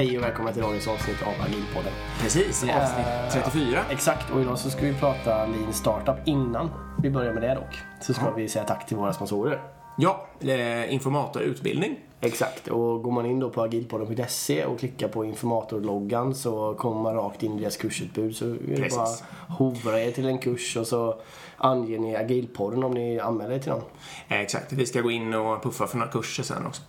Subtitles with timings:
[0.00, 1.92] Hej och välkomna till dagens avsnitt av Agilpodden.
[2.20, 3.80] Precis, Eh, avsnitt 34.
[3.90, 6.16] Exakt, och idag så ska vi prata Lean Startup.
[6.24, 6.70] Innan
[7.02, 8.32] vi börjar med det dock, så ska Ja.
[8.36, 9.60] vi säga tack till våra sponsorer.
[9.98, 11.98] Ja, eh, informatorutbildning.
[12.20, 17.14] Exakt, och går man in då på agilpodden.se och klickar på informatorloggan så kommer man
[17.14, 18.36] rakt in i deras kursutbud.
[18.36, 19.08] Så är det bara
[19.48, 21.20] hovra er till en kurs och så
[21.56, 23.82] anger ni agilpodden om ni anmäler er till den.
[24.28, 26.82] Eh, exakt, vi ska gå in och puffa för några kurser sen också.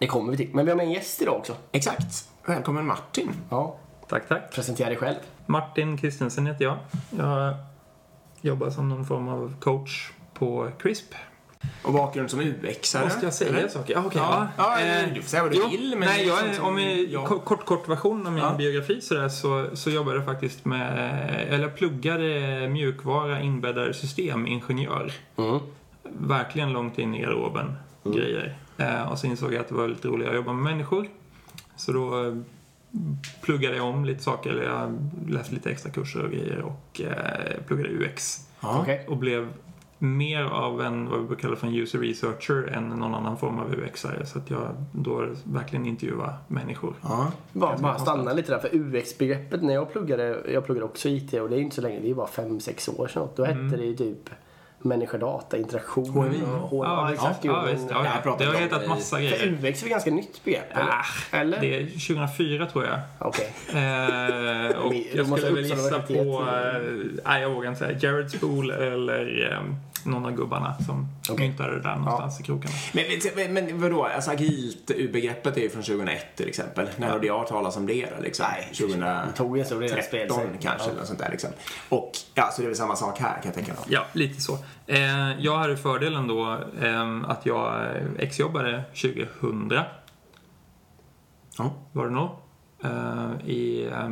[0.00, 0.50] Det kommer vi till.
[0.52, 1.56] Men vi har med en gäst idag också.
[1.72, 2.28] Exakt.
[2.46, 3.30] Välkommen Martin.
[3.50, 3.76] Ja,
[4.08, 4.54] Tack, tack.
[4.54, 5.16] presentera dig själv.
[5.46, 6.76] Martin Kristensen heter jag.
[7.18, 7.54] Jag
[8.40, 11.14] jobbar som någon form av coach på CRISP.
[11.82, 13.04] Och bakgrund som UX-are.
[13.04, 13.68] Måste jag säga eller?
[13.68, 13.94] saker?
[13.94, 14.20] Ja, okej.
[14.24, 15.90] Ja, ja, Eh, du får säga vad du jo, vill.
[15.98, 17.26] Men nej, jag, sånt är- som- om vi, ja.
[17.26, 18.54] kort, kort, version av min Ja.
[18.58, 21.10] biografi sådär, så, så jobbade jag faktiskt med,
[21.48, 25.12] eller jag pluggade mjukvara, inbäddade systemingenjör.
[25.36, 25.58] Mm.
[26.02, 28.56] Verkligen långt in i garderoben grejer.
[28.80, 31.08] Eh, och så insåg jag att det var lite roligare att jobba med människor.
[31.76, 32.34] Så då eh,
[33.42, 37.62] pluggade jag om lite saker, eller jag läste lite extra kurser och grejer och eh,
[37.66, 38.46] pluggade UX.
[38.60, 39.06] Okej.
[39.08, 39.48] Och blev
[39.98, 43.58] mer av en, vad vi brukar kalla för en user researcher än någon annan form
[43.58, 44.24] av UX-are.
[44.24, 46.94] Så att jag då verkligen intervjuade människor.
[47.02, 47.32] Ja.
[47.52, 51.50] Bara, bara stanna lite där, för UX-begreppet när jag pluggade, jag pluggade också IT och
[51.50, 53.28] det är inte så länge, det är bara 5-6 år sedan.
[53.36, 54.30] Då hette det ju typ
[54.82, 56.42] människa-data, interaktion HMI.
[56.42, 56.78] och HMI.
[56.84, 57.44] Ja, exakt.
[57.44, 57.86] ja, visst.
[57.90, 58.36] Ja, ja.
[58.38, 59.58] Det har hetat massa För grejer.
[59.64, 60.82] UX är ett ganska nytt begrepp, eller?
[60.90, 61.60] Ah, eller?
[61.60, 62.98] Det är 2004 tror jag.
[63.18, 63.52] Okej.
[63.68, 66.82] Eh, och Men- jag skulle väl gissa på, eh,
[67.24, 69.58] nej jag vågar inte säga, Jared Spool eller eh,
[70.04, 71.48] någon av gubbarna som Okej.
[71.48, 72.74] myntade det där någonstans i krokarna.
[73.36, 76.88] Men, men, vadå, alltså agilt begreppet är ju från 2001 till exempel.
[76.96, 78.46] När hade jag talas om det då, liksom?
[78.52, 80.44] Nej, 2013 det tog en stor del att sprida sig.
[80.60, 80.90] kanske, Ja.
[80.90, 81.50] eller något sånt där liksom.
[81.88, 83.82] Och, ja, så det är väl samma sak här kan jag tänka mig.
[83.88, 84.58] Ja, lite så.
[84.86, 87.86] Eh, jag hade fördelen då eh, att jag
[88.18, 89.72] exjobbade 2000
[91.58, 91.72] Ja.
[91.92, 92.28] var det nog.
[92.84, 94.08] Eh, I eh,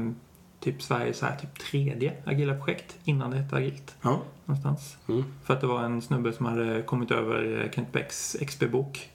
[0.60, 3.94] typ Sveriges så här, typ tredje agila projekt innan det hette agilt.
[4.02, 4.20] Ja.
[4.48, 4.96] Någonstans.
[5.08, 5.24] Mm.
[5.44, 9.10] För att det var en snubbe som hade kommit över eh, Kent Becks XP-bok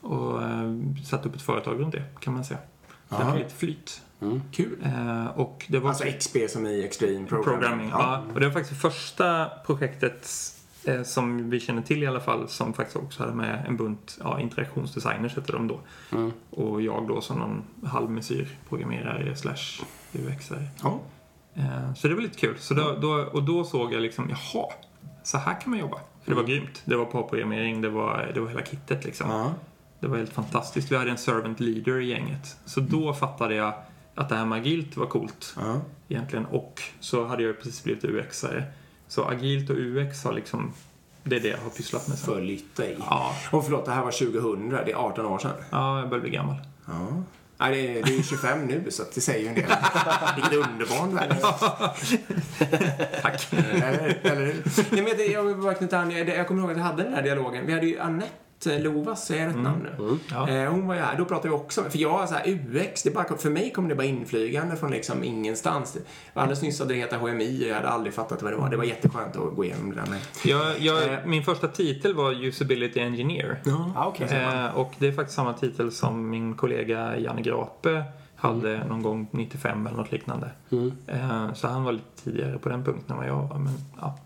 [0.00, 0.74] och eh,
[1.04, 2.60] satt upp ett företag runt det kan man säga.
[3.08, 3.30] Så det Ja.
[3.30, 4.02] var lite flyt.
[4.20, 4.42] Mm.
[4.52, 4.76] Kul.
[4.84, 7.60] Eh, och det var Alltså XP som i Extreme Programming.
[7.60, 7.88] programming.
[7.88, 8.22] Ja.
[8.34, 10.28] Och det var faktiskt det första projektet
[11.04, 14.40] som vi känner till i alla fall som faktiskt också hade med en bunt ja,
[14.40, 15.80] interaktionsdesigners hette de då.
[16.12, 16.32] Mm.
[16.50, 20.62] Och jag då som någon halvmesyr programmerare slash UXare.
[20.82, 21.00] Ja.
[21.54, 22.58] Eh, så det var lite kul.
[22.58, 24.66] Så då, då, och då såg jag liksom, jaha,
[25.22, 25.96] så här kan man jobba.
[26.22, 26.82] För det var grymt.
[26.84, 29.30] Det var parprogrammering, det var, det var hela kittet liksom.
[29.30, 29.52] Ja.
[30.00, 30.92] Det var helt fantastiskt.
[30.92, 32.56] Vi hade en servant leader i gänget.
[32.64, 33.74] Så då fattade jag
[34.14, 35.80] att det här med agilt var coolt Ja.
[36.08, 36.46] egentligen.
[36.46, 38.62] Och så hade jag precis blivit UX-are.
[39.08, 40.72] Så agilt och UX har liksom,
[41.24, 42.18] det är det jag har pysslat med.
[42.18, 42.96] Följt dig.
[43.00, 45.52] Ja, Och förlåt, det här var 2000, det är 18 år sedan.
[45.70, 46.56] ja, jag börjar bli gammal.
[46.86, 47.08] Ja.
[47.58, 49.64] Nej, det är, det är 25 nu, så det säger ju en del.
[50.36, 51.36] Vilket underbart värde.
[53.22, 53.52] Tack.
[53.52, 54.54] Eller, eller?
[54.90, 57.02] Nej, men det, jag, vill bara knyta an, jag, jag kommer ihåg att jag hade
[57.02, 57.66] den här dialogen.
[57.66, 60.18] Vi hade ju Annette Lovas, säger jag rätt namn nu?
[60.30, 60.48] Ja.
[60.48, 63.10] Eh, hon var ju här, då pratade vi också för jag så här, UX, det
[63.10, 65.96] bara, för mig kom det bara inflygande från liksom ingenstans.
[66.34, 68.70] Alldeles nyss att det heter HMI och jag hade aldrig fattat vad det var.
[68.70, 70.20] Det var jätteskönt att gå igenom det där med.
[70.44, 71.18] Jag, jag, Eh.
[71.26, 73.60] min första titel var Usability Engineer.
[73.64, 74.28] Ja, okej.
[74.30, 78.04] Eh, och det är faktiskt samma titel som min kollega Janne Grape
[78.36, 80.50] hade någon gång 95 eller något liknande.
[80.72, 80.92] Mm.
[81.06, 83.58] Eh, så han var lite tidigare på den punkten än vad jag var.
[83.58, 84.18] Men, ja.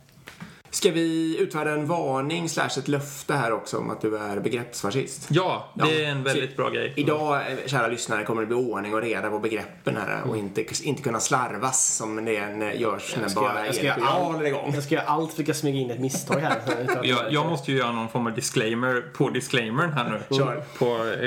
[0.71, 5.27] Ska vi utfärda en varning slash ett löfte här också om att du är begreppsfascist?
[5.31, 6.93] ja, det Ja, är en väldigt bra grej.
[6.97, 10.65] Idag, eh, kära lyssnare, kommer det bli ordning och reda på begreppen här och inte,
[10.83, 12.33] inte kunna slarvas som det
[12.75, 14.33] görs när ska- bara jag ska Erik och göra jag allt.
[14.33, 14.71] håller igång.
[14.75, 16.61] Jag ska göra allt för att smyga in ett misstag här.
[17.03, 20.37] Jag, jag måste ju göra någon form av disclaimer på disclaimern här nu.
[20.37, 20.63] Kör.
[20.79, 20.85] På,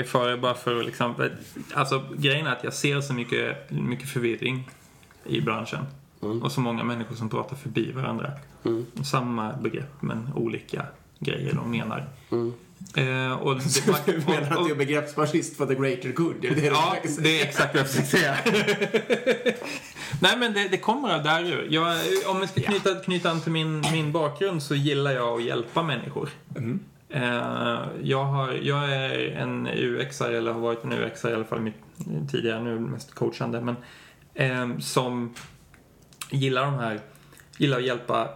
[0.08, 1.14] för, bara för att liksom,
[1.74, 4.70] alltså grejen är att jag ser så mycket, mycket förvirring
[5.26, 5.86] i branschen.
[6.42, 8.32] Och så många människor som pratar förbi varandra.
[9.04, 10.86] Samma begrepp men olika
[11.18, 12.08] grejer de menar.
[12.96, 16.44] Eh, och det, Du menar att du är begreppsfascist för the greater good?
[16.44, 18.36] Är det det Ja, det är exakt vad jag försöker säga.
[20.20, 21.68] Nej, men det, det kommer av där ur.
[21.70, 21.96] Jag,
[22.26, 25.82] om jag ska knyta, knyta an till min, min bakgrund så gillar jag att hjälpa
[25.82, 26.28] människor.
[26.56, 26.80] Mm.
[27.08, 31.60] Eh, jag, har, jag är en UX-are, eller har varit en UX-are i alla fall
[31.60, 31.74] mitt,
[32.30, 33.76] tidigare, nu mest coachande, men
[34.34, 35.34] eh, som
[36.36, 37.00] gillar de här,
[37.58, 38.28] gillar att hjälpa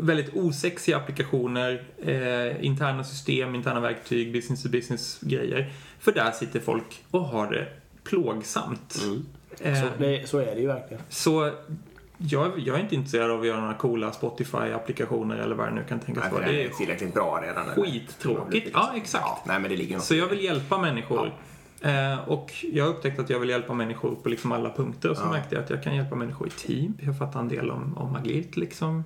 [0.00, 5.72] väldigt osexiga applikationer, eh, interna system, interna verktyg, business to business grejer.
[5.98, 7.66] För där sitter folk och har det
[8.04, 8.98] plågsamt.
[9.60, 11.02] Eh, Så, det, så är det ju verkligen.
[11.08, 11.50] så
[12.18, 15.84] jag, jag är inte intresserad av att göra några coola Spotify-applikationer eller vad det nu
[15.88, 16.46] kan tänkas Nej, vara.
[16.52, 17.66] Det är tillräckligt bra redan.
[17.84, 18.70] skittråkigt.
[18.72, 19.24] Ja, exakt.
[19.24, 21.32] Ja, nej, men det ligger något Så jag vill hjälpa människor
[21.82, 25.16] Eh, och jag har upptäckt att jag vill hjälpa människor på liksom alla punkter och
[25.16, 25.30] så Ja.
[25.30, 26.94] märkte jag att jag kan hjälpa människor i team.
[27.00, 29.04] Jag fattar en del om, om agilt liksom.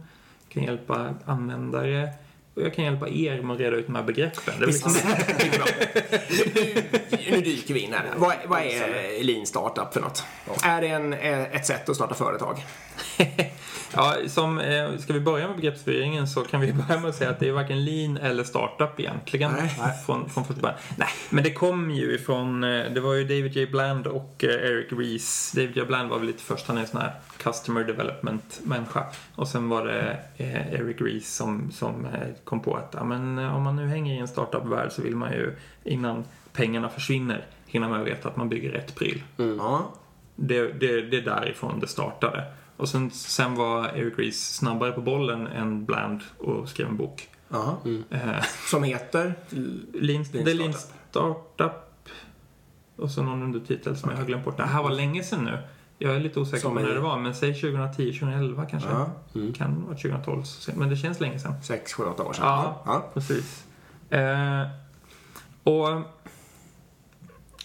[0.49, 2.09] Jag kan hjälpa användare.
[2.55, 4.55] Och jag kan hjälpa er med att reda ut de här begreppen.
[4.61, 4.93] Det liksom,
[7.31, 8.05] nu dyker vi in här.
[8.17, 10.25] Vad, vad är Lean Startup för något?
[10.63, 12.65] Är det en, eh, ett sätt att starta företag?
[13.97, 17.31] ja, som, eh, ska vi börja med begreppsförvirringen så kan vi börja med att säga
[17.31, 19.53] att det är varken lean eller startup egentligen.
[19.53, 19.71] Nej.
[20.07, 20.79] Från, från första början.
[20.97, 23.67] Nej, men det kom ju ifrån, eh, det var ju David J.
[23.67, 25.53] Bland och eh, Eric Ries.
[25.53, 25.85] David J.
[25.87, 29.07] Bland var väl lite först, han är en sån här customer development-människa.
[29.35, 33.39] Och sen var det eh, Eric Ries som, som eh, kom på att ja, men,
[33.39, 37.89] om man nu hänger i en startup-värld så vill man ju innan pengarna försvinner hinna
[37.89, 39.23] med att veta att man bygger rätt pryl.
[39.37, 39.93] Ja.
[40.37, 42.45] Det, det, det är därifrån det startade.
[42.77, 47.29] Och sen, sen var Eric Ries snabbare på bollen än Bland och skrev en bok.
[47.51, 47.79] Aha.
[48.11, 49.35] Eh, Som heter?
[49.93, 50.75] Lean, är Lean
[51.11, 51.83] Startup.
[52.97, 54.57] Och så någon undertitel som jag har glömt bort.
[54.57, 55.59] Det här var länge sedan nu.
[55.99, 58.89] Jag är lite osäker Som på när det var, men säg 2010, 2011 kanske.
[58.89, 59.11] Ja.
[59.55, 60.43] Kan vara 2012,
[60.75, 61.55] men det känns länge sedan.
[61.63, 62.47] Sex, sju, åtta år sedan.
[62.47, 62.83] Ja.
[62.87, 63.11] ja.
[63.15, 63.65] Precis.
[64.11, 64.67] Eh,
[65.63, 66.03] och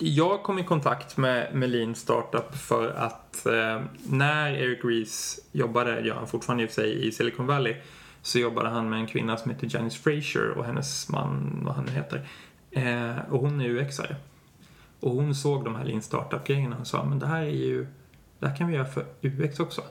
[0.02, 6.02] jag kom i kontakt med, med Lean Startup för att eh, när Eric Ries jobbade,
[6.02, 7.76] gör han fortfarande i sig, i Silicon Valley,
[8.22, 11.86] så jobbade han med en kvinna som heter Janice Fraser och hennes man, vad han
[11.86, 12.28] nu heter.
[12.72, 14.16] Eh, och hon är UX-are.
[15.00, 17.88] Och hon såg de här Lean Startup-grejerna och sa, men det här är ju,
[18.40, 19.82] det här kan vi göra för UX också.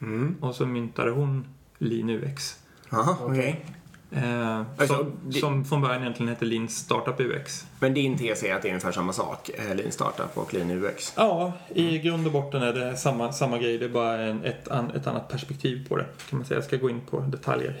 [0.00, 0.36] Mm.
[0.40, 1.46] Och så myntade hon
[1.78, 2.58] Lean UX.
[2.90, 3.66] Aha, okej.
[4.10, 7.66] Eh, Alltså, som, det- som från början egentligen hette Lean Startup UX.
[7.80, 10.70] Men din tes är att det är ungefär samma sak, eh, Lean Startup och Lean
[10.70, 11.12] UX?
[11.16, 13.78] Ja, i grund och botten är det samma, samma grej.
[13.78, 16.06] Det är bara en, ett, an, ett annat perspektiv på det.
[16.30, 16.58] Kan man säga.
[16.58, 17.76] Jag ska gå in på detaljer.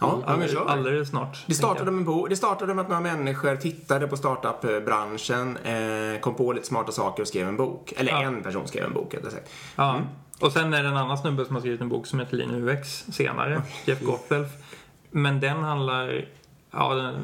[0.00, 0.66] Ja, ja men kör.
[0.66, 1.44] Alldeles snart.
[1.46, 6.34] Det startade, med, bo- det startade med att några människor tittade på startup-branschen, eh, kom
[6.34, 7.92] på lite smarta saker och skrev en bok.
[7.96, 8.22] Eller Ja.
[8.22, 9.50] en person skrev en bok, rättare sagt.
[9.76, 10.00] Ja.
[10.40, 12.68] Och sen är det en annan snubbe som har skrivit en bok som heter Lean
[12.68, 13.62] UX senare.
[13.84, 14.48] Jeff Gotthelf.
[15.22, 16.24] Men den handlar
[16.70, 17.14] ja, den,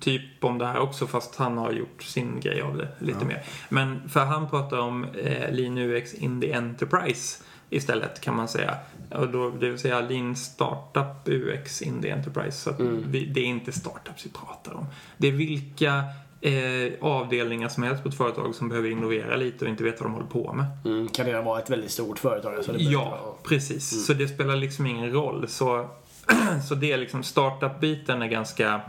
[0.00, 3.42] typ om det här också fast han har gjort sin grej av det lite mer.
[3.68, 8.76] Men för han pratar om eh, Lean UX in the Enterprise istället kan man säga.
[9.10, 12.58] Och då, det vill säga Lean Startup UX in the Enterprise.
[12.58, 14.86] Så att vi, det är inte startups vi pratar om.
[15.16, 16.04] Det är vilka
[16.40, 20.10] eh, avdelningar som helst på ett företag som behöver innovera lite och inte vet vad
[20.10, 20.66] de håller på med.
[20.84, 22.54] Mm, kan det vara ett väldigt stort företag?
[22.54, 24.06] Alltså det Ja, vara- precis.
[24.06, 25.48] Så det spelar liksom ingen roll.
[25.48, 25.88] Så,
[26.68, 28.80] så det är liksom startup-biten är ganska...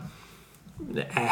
[0.95, 1.31] Äh.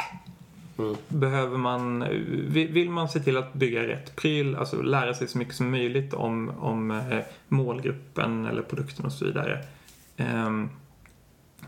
[1.07, 2.05] Behöver man...
[2.47, 5.71] Vill vill man se till att bygga rätt pryl, alltså lära sig så mycket som
[5.71, 9.65] möjligt om, om eh, målgruppen eller produkten och så vidare.
[10.17, 10.69] ehm,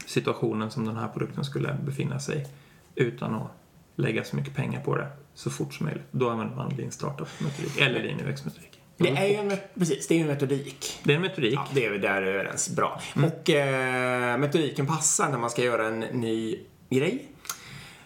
[0.05, 2.47] situationen som den här produkten skulle befinna sig
[2.95, 3.51] utan att
[3.95, 6.07] lägga så mycket pengar på det så fort som möjligt.
[6.11, 8.72] Då använder man Lean Startup-metodik eller Lean UX-metodik.
[9.03, 10.99] Det är ju en, met- precis, det är en metodik.
[11.03, 11.53] Det är en metodik.
[11.53, 12.69] Ja, det är vi där överens.
[12.69, 13.01] Bra.
[13.15, 16.59] Och eh, metodiken passar när man ska göra en ny
[16.89, 17.25] grej.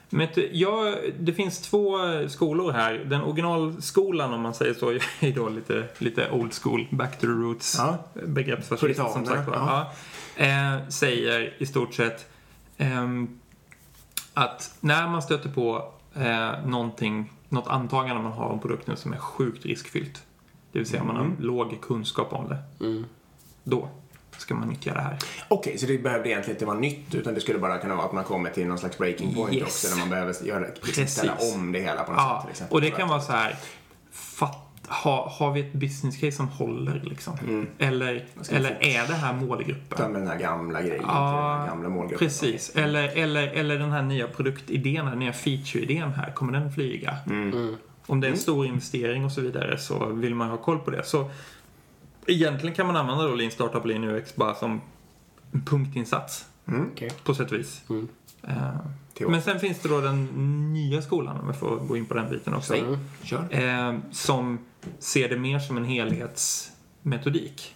[0.10, 1.98] Men det- ja, det finns två
[2.28, 2.94] skolor här.
[2.94, 7.28] Den originalskolan om man säger så är då lite, lite old school, back to the
[7.28, 7.98] roots Ja.
[8.14, 9.56] begreppsfascism som sagt var.
[9.56, 9.92] ja.
[10.36, 10.46] Ja.
[10.46, 12.26] Eh, säger i stort sett
[12.78, 13.40] ehm,
[14.34, 19.18] att när man stöter på eh, någonting, något antagande man har om produkten som är
[19.18, 20.24] sjukt riskfyllt,
[20.72, 23.06] det vill säga man har låg kunskap om det, Mm.
[23.64, 23.90] då
[24.38, 25.18] ska man nyttja det här.
[25.48, 28.14] Okej, så det behövde egentligen inte vara nytt utan det skulle bara kunna vara att
[28.14, 29.64] man kommer till någon slags breaking point Yes.
[29.64, 31.12] också när man behöver göra, Precis.
[31.12, 32.28] ställa om det hela på något sätt.
[32.30, 32.76] Ja, Till exempel.
[32.76, 33.56] och det kan vara så här.
[34.12, 34.64] Fatt,
[35.04, 37.68] ha, har vi ett business case som håller liksom?
[37.78, 38.78] Eller, ska eller fort.
[38.86, 40.12] är det här målgruppen?
[40.12, 42.28] Med den här gamla grejen den Ja, här gamla målgruppen.
[42.28, 42.76] Precis.
[42.76, 47.18] Eller, eller, eller den här nya produktidén, den nya feature-idén här, kommer den flyga?
[48.08, 50.92] Om det är en stor investering och så vidare så vill man ha koll på
[50.92, 51.04] det.
[51.04, 51.32] Så
[52.28, 54.82] egentligen kan man använda då Lean Startup Lean UX bara som
[55.52, 56.46] en punktinsats
[56.92, 57.12] Okej.
[57.24, 57.82] på sätt och vis.
[57.90, 58.08] Mm.
[58.44, 60.26] Eh, men sen finns det då den
[60.74, 62.74] nya skolan, om jag får gå in på den biten också.
[62.74, 62.84] Säg.
[63.24, 63.48] Kör.
[63.50, 64.60] eh, som
[65.00, 67.76] ser det mer som en helhetsmetodik.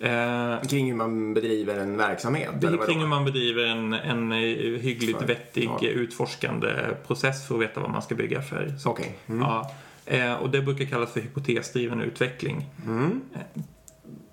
[0.00, 2.50] Eh, Kring hur man bedriver en verksamhet?
[2.60, 4.38] det eller kring hur man bedriver en, en eh,
[4.80, 5.88] hyggligt För- vettig ja.
[5.88, 6.68] utforskande
[7.06, 9.02] process för att veta vad man ska bygga för saker.
[9.02, 9.18] Okej.
[9.26, 9.40] Mm.
[9.42, 9.70] Ja,
[10.06, 12.66] eh, och det brukar kallas för hypotesdriven utveckling.
[12.86, 13.20] Mm.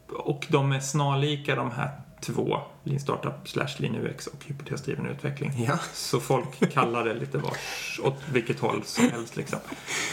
[0.10, 1.89] Och de är snarlika de här
[2.23, 5.51] två, Lean Startup slash Lean UX och hypotesdriven utveckling.
[5.67, 5.79] Ja.
[5.93, 9.59] Så folk kallar det lite vars, åt vilket håll som helst liksom.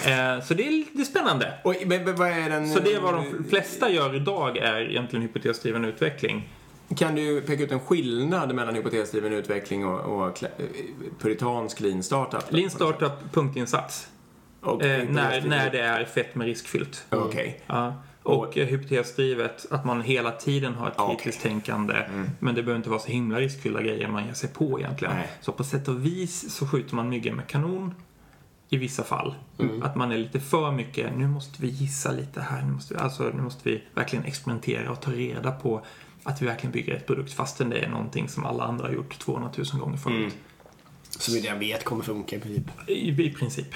[0.06, 1.52] Eh, så det är, det är spännande.
[1.64, 2.68] Och men, men vad är den...
[2.68, 6.48] Så det är vad de flesta gör idag är egentligen hypotesdriven utveckling.
[6.96, 10.44] Kan du peka ut en skillnad mellan hypotesdriven utveckling och, och
[11.18, 12.52] puritansk lean startup?
[12.52, 14.08] Lean startup, punktinsats.
[14.60, 17.06] Och Eh, när, när det är fett med riskfyllt.
[17.10, 17.60] Okej.
[17.66, 17.94] Ja.
[18.30, 21.50] Och eh, hypotesdrivet, att man hela tiden har ett Ja, kritiskt okej.
[21.50, 21.94] tänkande.
[22.38, 25.14] Men det behöver inte vara så himla riskfyllda grejer man ger sig på egentligen.
[25.14, 25.28] Nej.
[25.40, 27.94] Så på sätt och vis så skjuter man myggen med kanon
[28.68, 29.34] i vissa fall.
[29.82, 33.00] Att man är lite för mycket, nu måste vi gissa lite här, nu måste vi,
[33.00, 35.84] alltså, nu måste vi verkligen experimentera och ta reda på
[36.22, 39.18] att vi verkligen bygger ett produkt fastän det är någonting som alla andra har gjort
[39.18, 40.36] 200 000 gånger förut.
[41.08, 42.64] Som vi redan vet kommer funka i princip.
[42.86, 43.66] I, I princip.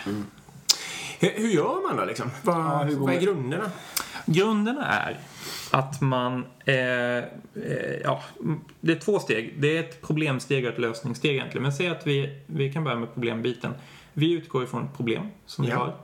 [1.21, 2.31] Hur, hur gör man då liksom?
[2.43, 3.71] Vad, hur går vad är grunderna?
[4.27, 5.19] Grunderna är
[5.71, 6.45] att man...
[6.65, 7.23] Eh, eh,
[8.05, 8.23] ja,
[8.81, 9.55] det är två steg.
[9.59, 11.63] Det är ett problemsteg och ett lösningssteg egentligen.
[11.63, 13.75] Men säg att vi, vi kan börja med problembiten.
[14.13, 15.77] Vi utgår ifrån ett problem som vi Ja.
[15.77, 15.95] har.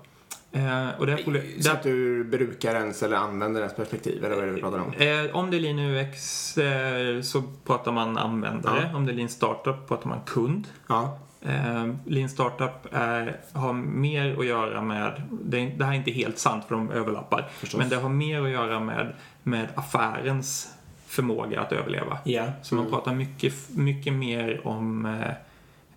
[0.53, 4.55] Eh, och det här problem, Sett ur brukarens eller användarens perspektiv, eller vad är det
[4.55, 4.93] vi pratar om?
[4.93, 8.89] Eh, om det är Lean UX eh, så pratar man användare.
[8.93, 8.97] Ja.
[8.97, 10.67] Om det är Lean Startup pratar man kund.
[10.89, 11.19] Ja.
[11.43, 16.39] Eh, Lean Startup är, har mer att göra med, det, det här är inte helt
[16.39, 17.79] sant för de överlappar, Förstås.
[17.79, 20.75] men det har mer att göra med, med affärens
[21.07, 22.19] förmåga att överleva.
[22.25, 22.53] Ja.
[22.63, 25.31] Så man pratar mycket, mycket mer om eh,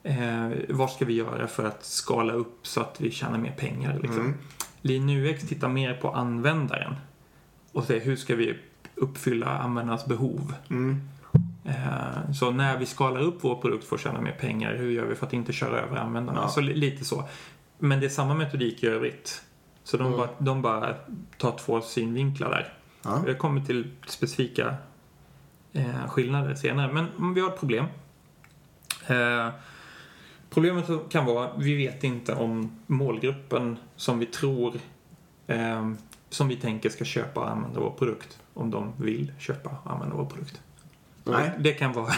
[0.03, 4.00] eh, vad ska vi göra för att skala upp så att vi tjänar mer pengar.
[4.01, 4.19] Liksom.
[4.19, 4.33] Mm.
[4.81, 6.95] Lean UX tittar mer på användaren
[7.71, 8.55] och säger hur ska vi
[8.95, 10.53] uppfylla användarnas behov.
[10.69, 11.01] Mm.
[11.65, 15.05] Eh, Så när vi skalar upp vår produkt för att tjäna mer pengar, hur gör
[15.05, 16.39] vi för att inte köra över användarna?
[16.41, 16.48] Ja.
[16.50, 17.24] Så li- lite så.
[17.79, 19.43] Men det är samma metodik i övrigt.
[19.84, 20.17] Så de, Mm.
[20.20, 20.96] bara, de bara
[21.38, 22.74] tar två synvinklar där.
[23.03, 23.24] Ja.
[23.27, 24.75] Jag kommer till specifika
[25.74, 26.93] eh, skillnader senare.
[27.17, 27.86] Men vi har ett problem.
[29.08, 29.50] Eh,
[30.50, 34.74] problemet kan vara, vi vet inte om målgruppen som vi tror,
[35.48, 35.91] eh,
[36.29, 40.15] som vi tänker ska köpa och använda vår produkt, om de vill köpa och använda
[40.15, 40.62] vår produkt.
[41.24, 41.51] Nej.
[41.58, 42.13] Det kan vara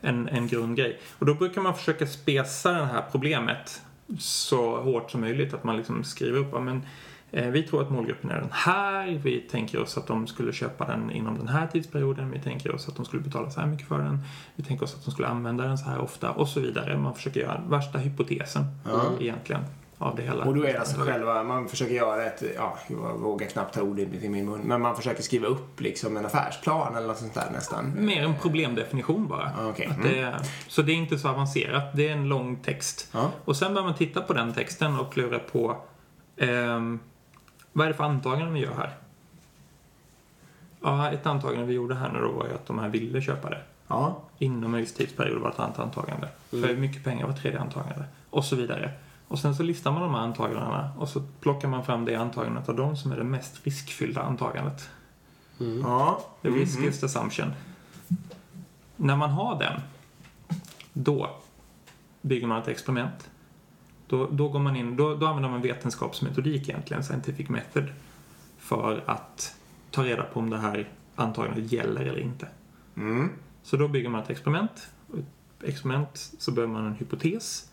[0.00, 1.00] en, en grundgrej.
[1.18, 3.82] Och då brukar man försöka spesa det här problemet
[4.18, 5.54] så hårt som möjligt.
[5.54, 6.82] Att man liksom skriver upp, men
[7.30, 9.20] eh, vi tror att målgruppen är den här.
[9.22, 12.30] Vi tänker oss att de skulle köpa den inom den här tidsperioden.
[12.30, 14.18] Vi tänker oss att de skulle betala så här mycket för den.
[14.54, 16.98] Vi tänker oss att de skulle använda den så här ofta och så vidare.
[16.98, 18.64] Man försöker göra värsta hypotesen
[19.20, 19.64] egentligen
[20.02, 20.44] av det hela.
[20.44, 23.82] Och då är det alltså själva, man försöker göra ett, ja, jag vågar knappt ta
[23.82, 27.34] ordet i min mun, men man försöker skriva upp liksom en affärsplan eller något sånt
[27.34, 27.92] där nästan.
[27.96, 29.52] Mer en problemdefinition bara.
[29.58, 29.86] Ah, okej.
[29.86, 30.34] Att det
[30.68, 31.96] så det är inte så avancerat.
[31.96, 33.08] Det är en lång text.
[33.12, 33.30] Ja.
[33.44, 35.76] Och sen börjar man titta på den texten och klura på
[36.36, 37.00] ehm,
[37.72, 38.90] vad är det för antaganden vi gör här?
[40.82, 43.50] Ja, ett antagande vi gjorde här nu då var ju att de här ville köpa
[43.50, 43.60] det.
[43.88, 44.22] Ja.
[44.38, 46.28] Inom en viss tidsperiod var ett annat antagande.
[46.50, 48.04] För mycket pengar var tredje antagande.
[48.30, 48.90] Och så vidare.
[49.32, 52.68] Och sen så listar man de här antagandena och så plockar man fram det antagandet
[52.68, 54.90] av dem som är det mest riskfyllda antagandet.
[55.82, 56.24] Ja.
[56.42, 57.52] The riskiest assumption.
[58.96, 59.80] När man har den,
[60.92, 61.30] då
[62.22, 63.30] bygger man ett experiment.
[64.06, 67.88] Då, då, går man in, då, då använder man vetenskapsmetodik egentligen, scientific method,
[68.58, 69.54] för att
[69.90, 72.48] ta reda på om det här antagandet gäller eller inte.
[72.96, 73.30] Mm.
[73.62, 74.88] Så då bygger man ett experiment.
[75.18, 77.71] Ett experiment så behöver man en hypotes.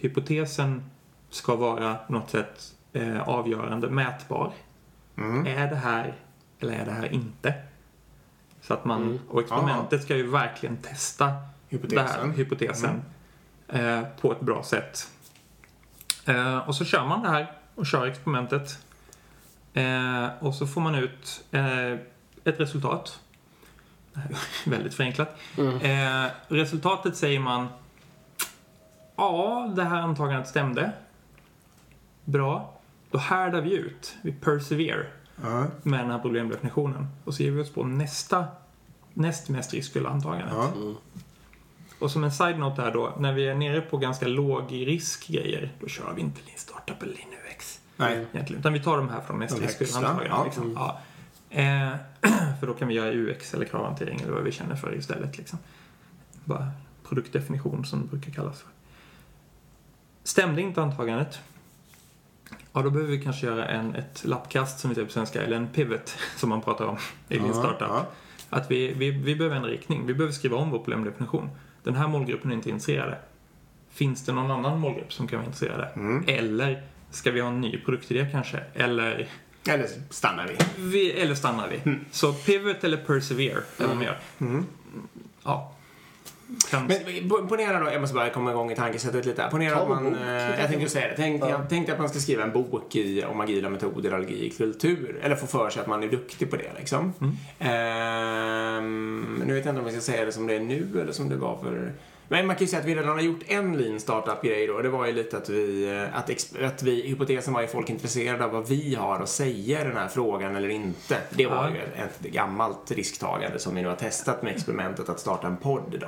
[0.00, 0.90] Hypotesen
[1.30, 4.52] ska vara på något sätt eh, avgörande, mätbar.
[5.16, 5.46] Mm.
[5.46, 6.14] Är det här
[6.60, 7.54] eller är det här inte?
[8.62, 9.18] Så att man, Mm.
[9.28, 11.32] och experimentet ska ju verkligen testa
[11.68, 12.06] Hypotesen.
[12.06, 13.02] här, hypotesen
[13.68, 15.08] eh, på ett bra sätt.
[16.24, 18.78] Eh, och så kör man det här och kör experimentet.
[19.74, 21.92] Eh, och så får man ut eh,
[22.44, 23.20] ett resultat.
[24.66, 25.36] Väldigt förenklat.
[25.82, 27.68] Eh, resultatet säger man
[29.20, 30.92] Ja, det här antagandet stämde.
[32.24, 32.72] Bra.
[33.10, 34.16] Då härdar vi ut.
[34.22, 35.06] Vi persevere
[35.42, 35.66] Ja.
[35.82, 37.06] med den här problemdefinitionen.
[37.24, 38.44] Och så ger vi oss på nästa,
[39.14, 40.54] näst mest riskfyllda antagandet.
[40.56, 40.72] Ja.
[41.98, 45.86] Och som en side-note här då, när vi är nere på ganska låg risk-grejer, då
[45.86, 47.80] kör vi inte Startup eller Lean UX.
[47.96, 48.26] Nej.
[48.32, 48.60] Egentligen.
[48.60, 50.44] Utan vi tar de här från mest riskfyllda ja.
[50.44, 50.72] Liksom.
[50.76, 51.00] Ja.
[51.50, 51.94] Eh,
[52.60, 55.38] för då kan vi göra UX eller kravhantering eller vad vi känner för istället.
[55.38, 55.58] Liksom.
[56.44, 56.70] Bara
[57.08, 58.70] produktdefinition som det brukar kallas för.
[60.24, 61.40] Stämde inte antagandet,
[62.72, 65.56] ja då behöver vi kanske göra en, ett lappkast som vi säger på svenska, eller
[65.56, 66.96] en pivot som man pratar om
[67.28, 67.80] i Ja, Startup.
[67.88, 68.06] ja.
[68.50, 71.50] Att vi, vi, vi behöver en riktning, vi behöver skriva om vår problemdefinition.
[71.82, 73.18] Den här målgruppen är inte intresserade.
[73.90, 75.88] Finns det någon annan målgrupp som kan vara intresserade?
[75.96, 76.24] Mm.
[76.26, 78.60] Eller ska vi ha en ny produktidé kanske?
[78.74, 79.28] Eller,
[79.68, 80.56] Eller stannar vi.
[80.82, 81.96] vi, eller stannar vi?
[82.10, 84.18] Så pivot eller persevere, eller vad man gör.
[84.38, 84.66] Mm.
[85.44, 85.74] Ja.
[86.70, 86.96] Kan, Men
[87.28, 89.48] po- ponera då, jag måste bara komma igång i tankesättet lite.
[89.50, 90.14] Ponera att man, bok.
[90.26, 91.48] eh, jag tänkte säga det, tänk, Ja.
[91.50, 95.18] jag tänkte att man ska skriva en bok i, om agila metoder och agil kultur.
[95.22, 97.12] Eller få för sig att man är duktig på det liksom.
[97.20, 97.36] Mm.
[97.58, 101.12] Ehm, nu vet jag inte om vi ska säga det som det är nu eller
[101.12, 101.92] som det var för
[102.32, 104.82] Men man kan ju säga att vi redan har gjort en lean startup-grej då.
[104.82, 106.30] Det var ju lite att vi, eh, att,
[106.64, 109.96] att vi, hypotesen var ju folk intresserade av vad vi har att säga i den
[109.96, 111.16] här frågan eller inte.
[111.30, 111.70] Det var Ja.
[111.70, 115.56] ju ett, ett gammalt risktagande som vi nu har testat med experimentet att starta en
[115.56, 116.06] podd då.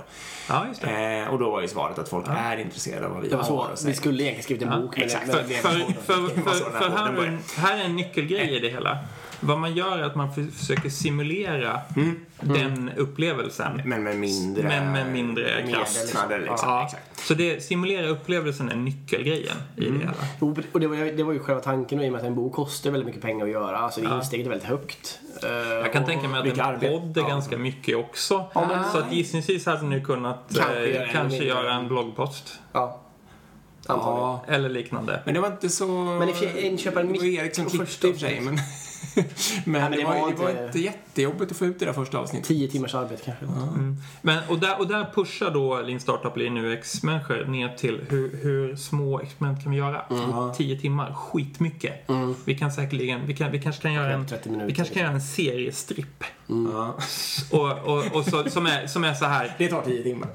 [0.48, 1.18] Ja, just det.
[1.18, 3.42] Eh, och då var ju svaret att folk är intresserade av vad vi Det var
[3.42, 3.62] har så.
[3.72, 3.88] att säga.
[3.90, 4.96] Vi skulle egentligen skrivit en Ja, bok.
[4.96, 5.30] men- exakt.
[5.32, 5.62] För, för,
[6.42, 8.98] för, för, här är en, här är en nyckelgrej i det hela.
[9.44, 11.80] Vad man gör är att man för- försöker simulera
[12.40, 13.82] den upplevelsen.
[13.84, 16.00] Men med mindre, Men med mindre kraft.
[16.00, 16.68] kostnader liksom.
[16.68, 17.20] Ja, Exakt.
[17.26, 20.12] så det, simulera upplevelsen är nyckelgrejen i det hela.
[20.40, 22.26] Jo, Och det var, ju- det var ju själva tanken och i och med att
[22.26, 23.78] en bok kostar väldigt mycket pengar att göra.
[23.78, 25.18] Alltså det insteget är väldigt högt.
[25.42, 26.92] Eh, Jag kan tänka mig att en arbete.
[26.92, 27.28] podd är Ja.
[27.28, 28.46] ganska mycket också.
[28.54, 32.58] men- så att gissningsvis hade ni kunnat Kanske eh, göra en kanske göra en bloggpost.
[32.72, 32.98] Ja.
[33.86, 34.20] Antagligen.
[34.20, 35.22] Ja, Eller liknande.
[35.24, 35.86] men det var inte så...
[35.88, 38.58] Men sig, inköpa en Det var mick Erik som klippte i och för sig, men...
[39.64, 41.84] men, men det, det var, var det var inte- inte jättejobbigt att få ut det
[41.84, 42.48] där första avsnittet.
[42.48, 43.44] Tio timmars arbete kanske.
[43.44, 43.96] Mm.
[44.22, 48.76] Men, och, där, och där pushar då Lean Startup Lean UX-människor ner till hur, hur
[48.76, 50.02] små experiment kan vi göra?
[50.10, 50.52] Mm.
[50.56, 52.08] Tio timmar, skitmycket.
[52.08, 52.34] Mm.
[52.44, 54.66] Vi kan säkerligen, vi, kan, vi kanske kan göra en 30 minuter.
[54.68, 56.24] vi kanske kan göra en seriestripp.
[56.46, 56.96] Ja.
[57.50, 59.54] Och, och, och så, som, är, som är så här.
[59.58, 60.28] Det tar tio timmar.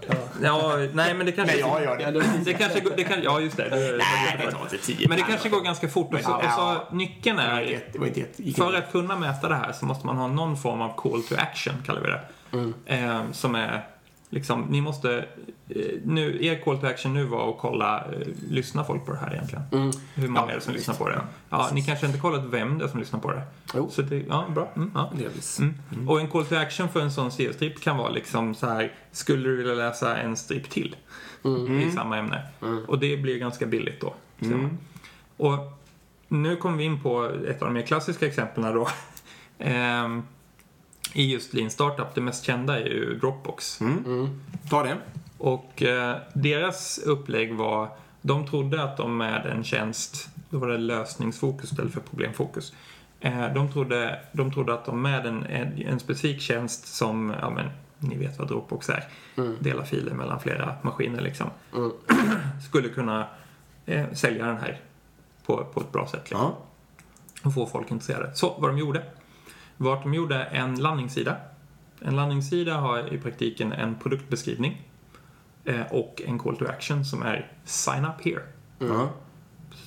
[0.43, 1.55] Ja, nej men det kanske...
[1.55, 2.03] Nej, jag gör det.
[2.03, 3.69] Ja, Det kanske, går- det kan, ja, just det.
[3.69, 5.07] det Nej, det tar inte tio.
[5.09, 6.13] men det kanske går ganska fort.
[6.13, 8.43] Och så, och så, nyckeln Det var är, det var inte jätte...
[8.57, 11.35] för att kunna mäta det här så måste man ha någon form av call to
[11.37, 12.21] action, kallar vi det.
[12.51, 12.73] Mm.
[12.85, 13.87] Eh, som är,
[14.29, 15.25] liksom, ni måste,
[15.69, 19.17] eh, nu, er call to action nu var att kolla, eh, lyssnar folk på det
[19.17, 19.63] här egentligen?
[19.71, 19.91] Mm.
[20.15, 20.87] Hur många Ja, är det som visst.
[20.87, 21.21] lyssnar på det?
[21.49, 23.41] Ja, ni kanske inte kollat vem det är som lyssnar på det?
[23.73, 23.89] Jo.
[23.91, 24.67] Så det, ja, bra.
[24.75, 25.11] Mm, ja.
[25.17, 25.59] Delvis.
[25.59, 26.09] Mm.
[26.09, 29.49] Och en call to action för en sån seriestripp kan vara liksom så här, skulle
[29.49, 30.95] du vilja läsa en stripp till
[31.87, 32.41] i samma ämne?
[32.87, 34.13] Och det blir ganska billigt då.
[35.37, 35.76] Och
[36.27, 38.87] nu kommer vi in på ett av de mer klassiska exemplen då.
[39.59, 40.23] Ehm,
[41.13, 43.81] I just Lean Startup, det mest kända är ju Dropbox.
[43.81, 44.41] Mm.
[44.69, 44.97] Ta det.
[45.37, 47.89] Och eh, deras upplägg var,
[48.21, 52.73] de trodde att de med en tjänst, då var det lösningsfokus istället för problemfokus.
[53.19, 57.49] Eh, de, trodde, de trodde att de med en, en, en specifik tjänst som, ja
[57.49, 59.03] men, ni vet vad Dropbox är,
[59.59, 61.91] dela filer mellan flera maskiner liksom, Mm.
[62.69, 63.27] skulle kunna
[63.85, 64.79] eh, sälja den här
[65.47, 66.21] på, på ett bra sätt.
[66.29, 66.57] Liksom Ja.
[67.43, 68.35] och få folk intresserade.
[68.35, 69.03] Så vad de gjorde
[69.77, 71.35] var att de gjorde en landningssida.
[72.01, 74.81] En landningssida har i praktiken en produktbeskrivning
[75.65, 78.41] eh, och en call to action som är sign up here.
[78.79, 79.09] Ja.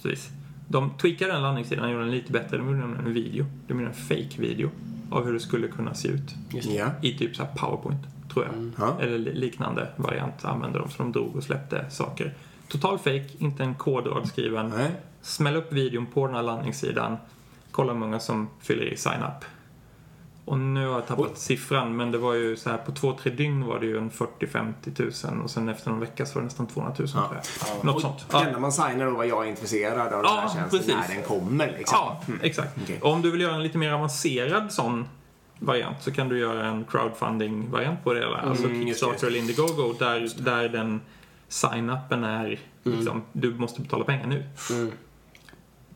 [0.03, 0.29] Precis.
[0.69, 2.57] De tweakade den landningssidan och gjorde den lite bättre.
[2.57, 3.47] De gjorde en video.
[3.67, 4.71] De gjorde en fake-video
[5.11, 6.35] av hur det skulle kunna se ut.
[6.51, 6.87] Ja.
[7.03, 8.01] I typ så här powerpoint,
[8.33, 8.73] tror jag.
[8.79, 9.01] Ja.
[9.01, 10.91] Eller li- liknande variant använde de.
[10.91, 12.35] Så de drog och släppte saker.
[12.71, 14.73] Total fake, inte en kodrad skriven.
[14.77, 14.91] Nej.
[15.23, 17.17] Smäll upp videon på den här landningssidan.
[17.71, 19.45] Kolla hur många som fyller i sign up.
[20.45, 21.33] Och nu har jag tappat Oj.
[21.37, 24.11] siffran men det var ju så här på två, tre dygn var det ju en
[24.11, 27.85] 40-50 tusen och sen efter någon vecka så var det nästan 200 000 tror jag.
[27.85, 28.19] Något Och sånt.
[28.31, 28.45] Det Ja.
[28.47, 30.95] enda man signar då var jag är intresserad av den Ja, här tjänsten precis.
[31.09, 31.67] när den kommer.
[31.79, 31.99] Liksom.
[31.99, 32.79] Ja, exakt.
[32.83, 32.99] Okej.
[33.03, 35.09] Och om du vill göra en lite mer avancerad sån
[35.59, 38.37] variant så kan du göra en crowdfunding-variant på det hela.
[38.39, 38.87] Alltså Mm, det.
[38.87, 41.01] Kickstarter eller Indiegogo där, där den
[41.51, 44.47] sign-upen är liksom, du måste betala pengar nu.
[44.71, 44.93] Mm.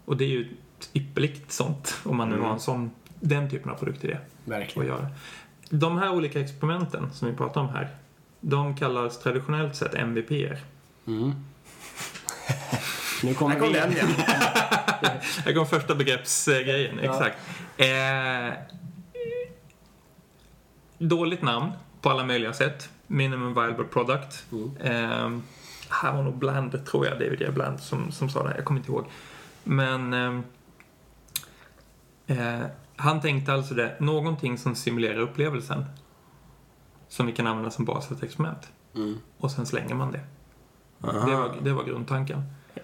[0.04, 0.48] Och det är ju
[0.94, 2.46] ypperligt sånt om man nu Mm.
[2.46, 2.90] har en sån,
[3.20, 4.88] den typen av produktidé att Verkligen.
[4.88, 5.06] göra.
[5.70, 7.88] De här olika experimenten som vi pratar om här,
[8.40, 10.58] de kallas traditionellt sett MVPer.
[11.06, 11.32] Mm.
[13.22, 13.78] nu kommer Här kom vi...
[13.78, 14.06] den igen.
[15.44, 17.10] Här kom första begreppsgrejen, Ja.
[17.12, 17.38] exakt.
[17.76, 18.52] Eh,
[20.98, 22.88] dåligt namn på alla möjliga sätt.
[23.06, 24.44] Minimum viable product.
[24.52, 24.76] Mm.
[24.80, 25.40] Eh,
[25.88, 27.50] här var nog Bland, tror jag, David J.
[27.50, 28.54] Bland som, som sa det.
[28.56, 29.04] Jag kommer inte ihåg.
[29.64, 30.42] Men ehm,
[32.26, 35.84] eh, han tänkte alltså det, någonting som simulerar upplevelsen.
[37.08, 38.72] Som vi kan använda som bas för ett experiment.
[38.94, 39.18] Mm.
[39.38, 40.20] Och sen slänger man det.
[41.00, 42.42] Det var, det var grundtanken.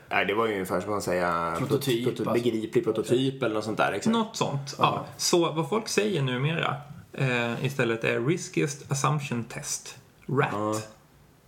[0.09, 2.33] Nej, det var ju ungefär som att säga Prototyp, proto- alltså.
[2.33, 3.93] begriplig prototyp eller något sånt där.
[3.93, 4.13] Exakt.
[4.17, 4.77] Något sånt.
[4.79, 5.07] Ja.
[5.17, 6.77] Så vad folk säger numera
[7.13, 9.99] eh, istället är Riskiest Assumption Test,
[10.31, 10.49] RAT.
[10.53, 10.75] Ja.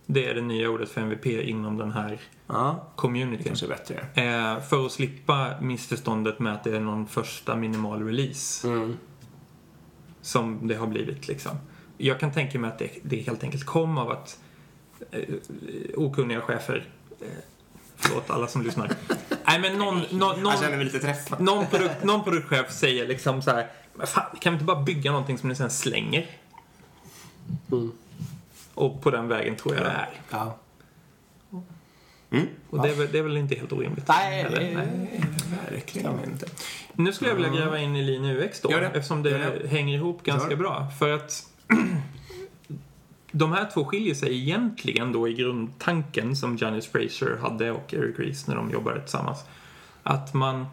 [0.05, 3.43] Det är det nya ordet för MVP inom den här Ja, communityn.
[3.47, 3.95] kanske bättre.
[4.13, 8.97] Eh, för att slippa missförståndet med att det är någon första minimal release Mm.
[10.21, 11.51] som det har blivit liksom.
[11.97, 14.39] Jag kan tänka mig att det, det helt enkelt kom av att
[15.11, 15.21] eh,
[15.95, 16.87] okunniga chefer,
[17.21, 17.27] eh,
[17.95, 18.91] förlåt alla som lyssnar.
[19.47, 20.53] Nej men någon, någon, någon,
[21.39, 23.67] någon, produkt, någon produktchef säger liksom så här,
[24.39, 26.27] kan vi inte bara bygga någonting som ni sen slänger?
[27.71, 27.91] Mm.
[28.73, 30.09] Och på den vägen tror jag det är.
[30.29, 30.57] Ja.
[32.33, 32.47] Mm.
[32.69, 34.07] Och det är, väl, det är väl inte helt orimligt?
[34.07, 34.75] Nej, Eller?
[34.75, 35.23] Nej.
[35.71, 36.45] Verkligen inte.
[36.93, 38.85] Nu skulle jag vilja gräva in i Lean UX då, det.
[38.85, 39.67] eftersom det, det.
[39.67, 40.87] hänger ihop ganska bra.
[40.99, 41.47] För att
[43.31, 48.19] de här två skiljer sig egentligen då i grundtanken som Janice Fraser hade och Eric
[48.19, 49.43] Ries när de jobbade tillsammans.
[50.03, 50.65] Att man,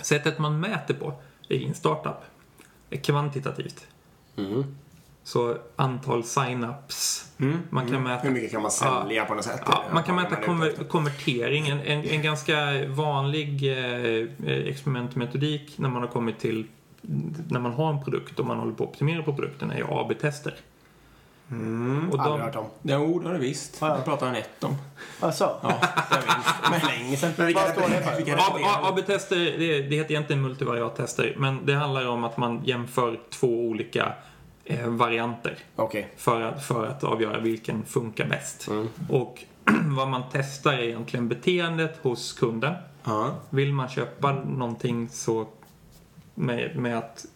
[0.00, 1.14] sättet man mäter på
[1.48, 2.18] i en startup
[2.90, 3.86] är kvantitativt.
[4.36, 4.76] Mm.
[5.24, 7.24] Så antal sign-ups.
[7.70, 9.62] Man kan mäta Hur mycket kan man sälja på något sätt?
[9.66, 11.68] Ja, man kan mäta konver konvertering.
[11.68, 16.66] En, en, en ganska vanlig eh, experimentmetodik när man har kommit till
[17.48, 19.84] när man har en produkt och man håller på att optimera på produkten är ju
[19.88, 20.54] AB-tester.
[21.50, 22.10] Mm.
[22.10, 22.66] Och Aldrig de, hört om.
[22.82, 23.78] Jo, det har det visst.
[23.80, 23.96] Ja, ja.
[23.96, 24.76] Det pratar han ett om.
[25.20, 25.60] Alltså?
[25.62, 26.16] Ja, det.
[26.70, 27.32] Men Länge sedan.
[27.36, 28.88] Men vilka står det för?
[28.88, 34.12] AB-tester, det, det heter egentligen multivariattester, men det handlar om att man jämför två olika
[34.64, 36.12] eh, varianter Okej.
[36.16, 38.68] för att, för att avgöra vilken funkar bäst.
[38.68, 38.88] Mm.
[39.08, 39.44] Och
[39.84, 42.74] vad man testar är egentligen beteendet hos kunden.
[43.04, 43.34] Ja.
[43.50, 45.48] Vill man köpa någonting så
[46.34, 47.26] med, med att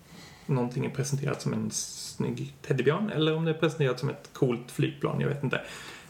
[0.47, 4.71] någonting är presenterat som en snygg teddybjörn eller om det är presenterat som ett coolt
[4.71, 5.61] flygplan, jag vet inte.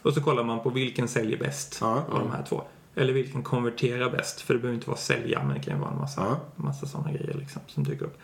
[0.01, 2.63] Och så kollar man på vilken säljer bäst Ja, av de här två.
[2.95, 5.91] Eller vilken konverterar bäst, för det behöver inte vara sälja, men det kan ju vara
[5.91, 8.19] en massa, massa sådana grejer liksom, som dyker upp.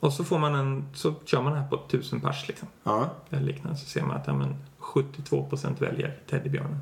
[0.00, 3.10] Och så får man en, så kör man det här på tusen pers liksom, Ja.
[3.30, 6.78] eller liknande, så ser man att ja, men 72% väljer teddybjörnen.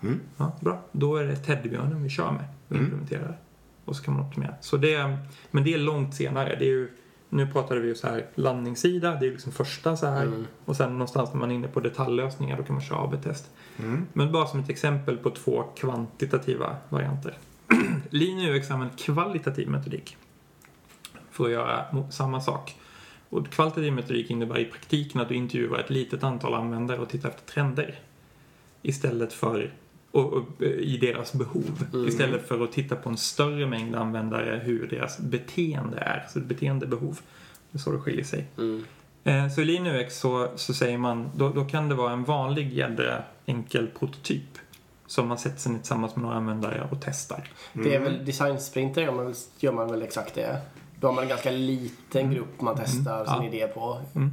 [0.00, 0.20] Mm.
[0.36, 0.80] Ja, bra.
[0.92, 2.84] Då är det teddybjörnen vi kör med och Mm.
[2.84, 3.38] implementerar.
[3.84, 4.54] Och så kan man optimera.
[4.60, 5.16] Så det,
[5.50, 6.56] men det är långt senare.
[6.58, 6.90] Det är ju,
[7.28, 10.22] nu pratade vi ju så här landningssida, det är liksom första så här.
[10.22, 10.46] Mm.
[10.64, 13.50] Och sen någonstans när man är inne på detaljlösningar då kan man köra AB-test.
[13.78, 14.06] Mm.
[14.12, 17.38] Men bara som ett exempel på två kvantitativa varianter.
[18.10, 20.16] Lean UX använder kvalitativ metodik
[21.32, 22.76] för att göra samma sak.
[23.28, 27.28] Och kvalitativ metodik innebär i praktiken att du intervjuar ett litet antal användare och tittar
[27.28, 27.98] efter trender.
[28.82, 29.70] Istället för
[30.10, 31.86] och, och, i deras behov.
[31.92, 32.08] Mm.
[32.08, 36.26] Istället för att titta på en större mängd användare hur deras beteende är.
[36.32, 37.20] Så beteendebehov.
[37.70, 38.46] Det är så det skiljer sig.
[38.58, 38.84] Mm.
[39.24, 42.24] Eh, Så i Lean UX så, så säger man, då, då kan det vara en
[42.24, 44.58] vanlig jädra enkel prototyp
[45.06, 47.48] som man sätter sig ner tillsammans med några användare och testar.
[47.72, 50.60] Det är väl designsprinter gör man, väl, gör man väl exakt det.
[51.02, 53.44] Då har man en ganska liten grupp man testar sin Ja.
[53.44, 54.00] idé på.
[54.14, 54.30] Mm.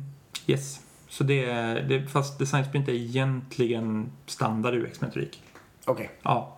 [0.48, 0.80] Yes.
[1.08, 5.44] Så det är, det, fast design sprint är egentligen standard UX-metodik.
[5.86, 6.10] Okej.
[6.22, 6.58] Ja,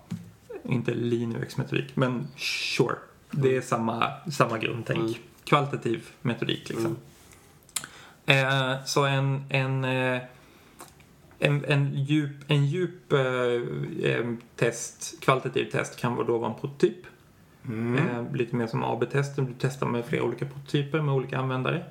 [0.64, 2.96] inte lean UX-metodik, men sure.
[3.32, 5.00] Det är samma, samma grundtänk.
[5.00, 5.14] Mm.
[5.44, 6.98] Kvalitativ metodik liksom.
[8.26, 10.22] Eh, så en, en, eh,
[11.40, 13.22] en, en djup, en djup eh,
[14.12, 17.06] eh, test, kvalitativ test kan då vara en prototyp.
[17.68, 18.08] Mm.
[18.08, 21.84] Eh, lite mer som AB-tester, du testar med flera olika prototyper med olika användare.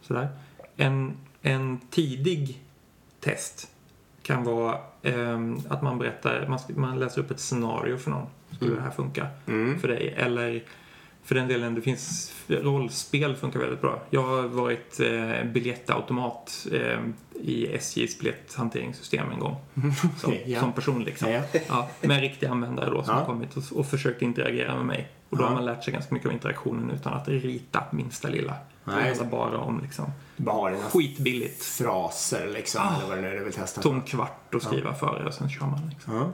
[0.00, 0.28] Sådär.
[0.76, 1.12] En,
[1.42, 2.62] en tidig
[3.20, 3.70] test
[4.22, 8.26] kan vara ehm, att man berättar, man, man läser upp ett scenario för någon.
[8.50, 9.78] Skulle det här funka Mm.
[9.80, 10.14] för dig?
[10.16, 10.62] Eller
[11.24, 14.02] för den delen, det finns rollspel funkar väldigt bra.
[14.10, 16.98] Jag har varit eh, biljettautomat eh,
[17.42, 19.56] i SJs biljetthanteringssystem en gång.
[20.18, 20.60] Som, ja.
[20.60, 21.30] som person liksom.
[21.30, 21.42] Ja.
[21.68, 25.08] Ja, med riktiga användare då som har kommit och, och försökt interagera med mig.
[25.30, 25.48] Och då Ja.
[25.48, 28.52] har man lärt sig ganska mycket av interaktionen utan att rita minsta lilla.
[28.84, 29.08] Det Nej.
[29.08, 31.64] handlar bara om liksom bara skitbilligt.
[31.64, 32.96] fraser liksom, Ah.
[32.98, 33.80] eller vad det nu är du vill testa.
[33.82, 36.14] Tom kvart och skriva före och sen kör man liksom.
[36.14, 36.30] Ja.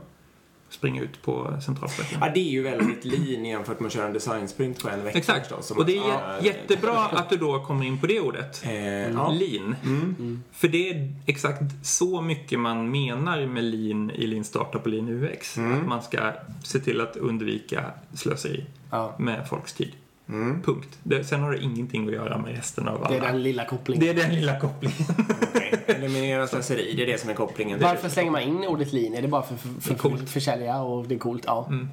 [0.69, 2.21] Springer ut på centralstationen.
[2.29, 5.19] ja, det är ju väldigt lean jämfört med att köra en designsprint på en vecka
[5.19, 5.47] Exakt.
[5.47, 5.71] förstås.
[5.71, 8.63] Och det är Ja, jä- jättebra att du då kommer in på det ordet.
[8.65, 9.29] Eh, ja.
[9.33, 9.77] Lean.
[9.85, 10.43] Mm.
[10.53, 15.09] För det är exakt så mycket man menar med lean i lean startup och lean
[15.09, 15.57] UX.
[15.59, 15.81] Mm.
[15.81, 16.33] Att man ska
[16.65, 19.15] se till att undvika slöseri Ja.
[19.19, 19.93] med folks tid.
[20.29, 20.63] Mm.
[20.63, 20.99] Punkt.
[21.03, 23.09] Det, sen har det ingenting att göra med resten av alla.
[23.09, 24.05] Det är den lilla kopplingen.
[24.05, 24.97] Det är den lilla kopplingen.
[25.55, 25.85] Okej.
[25.87, 27.79] Eliminera slöseri, det är det som är kopplingen.
[27.79, 29.15] Det är Varför slänger man in ordet lean?
[29.15, 30.31] Är det bara för, för, för, coolt.
[30.31, 31.43] försälja och det är coolt?
[31.47, 31.67] Ja.
[31.69, 31.89] Mm.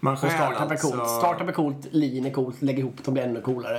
[0.00, 0.90] Man Och stjäl startup är alltså...
[0.90, 1.08] coolt.
[1.08, 3.78] Startup är coolt, lean är coolt, lägg ihop dem blir ännu coolare.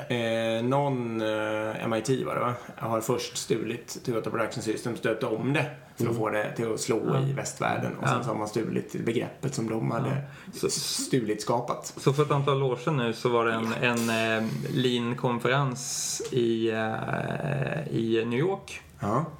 [0.57, 2.53] Eh, någon eh, MIT var det va?
[2.77, 6.79] har först stulit Toyota Production System, stöpt om det för att få det till att
[6.79, 7.19] slå Ja.
[7.27, 7.91] i västvärlden.
[8.01, 10.21] Och sen så har man stulit begreppet som de hade
[10.53, 11.93] Så- stulit skapat.
[11.97, 14.09] Så för ett antal år sedan nu så var det en, en
[14.43, 18.81] eh, lean-konferens i, eh, i New York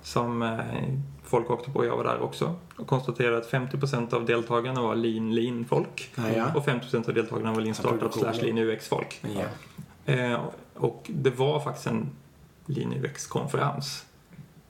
[0.03, 0.59] som eh,
[1.25, 1.85] folk åkte på.
[1.85, 6.23] Jag var där också och konstaterade att 50% av deltagarna var lean lean folk Ja,
[6.35, 6.51] ja.
[6.55, 9.21] och 50% av deltagarna var lean startup slash lean UX folk.
[9.35, 9.43] ja.
[10.13, 10.39] Eh,
[10.73, 12.09] och det var faktiskt en
[12.65, 14.05] lean UX-konferens.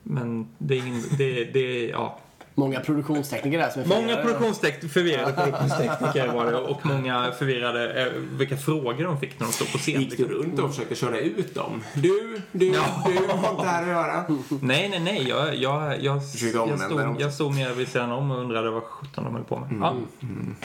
[0.02, 2.18] Men det är, ingen, det, det ja.
[2.58, 4.22] Många produktionstekniker där som är Många förvirrade.
[4.38, 9.52] produktionstek- förvirrade produktionstekniker var det och många förvirrade eh, vilka frågor de fick när de
[9.52, 10.00] stod på scen.
[10.00, 11.82] Gick du runt och försökte köra ut dem?
[11.94, 13.04] Du, du, Ja.
[13.06, 14.24] du har inte här att göra.
[14.60, 15.28] Nej, nej, nej.
[15.28, 19.24] Jag, jag, jag, jag, stod, jag stod mer vid sidan om och undrade vad sjutton
[19.24, 19.68] de höll på med.
[19.80, 19.94] Ja.
[20.22, 20.56] Mm.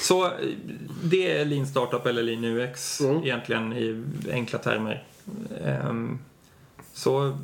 [0.00, 0.30] Så
[1.04, 3.22] det är lean startup eller lean UX Mm.
[3.24, 5.04] egentligen i enkla termer.
[5.64, 6.18] Ehm,
[6.92, 7.38] så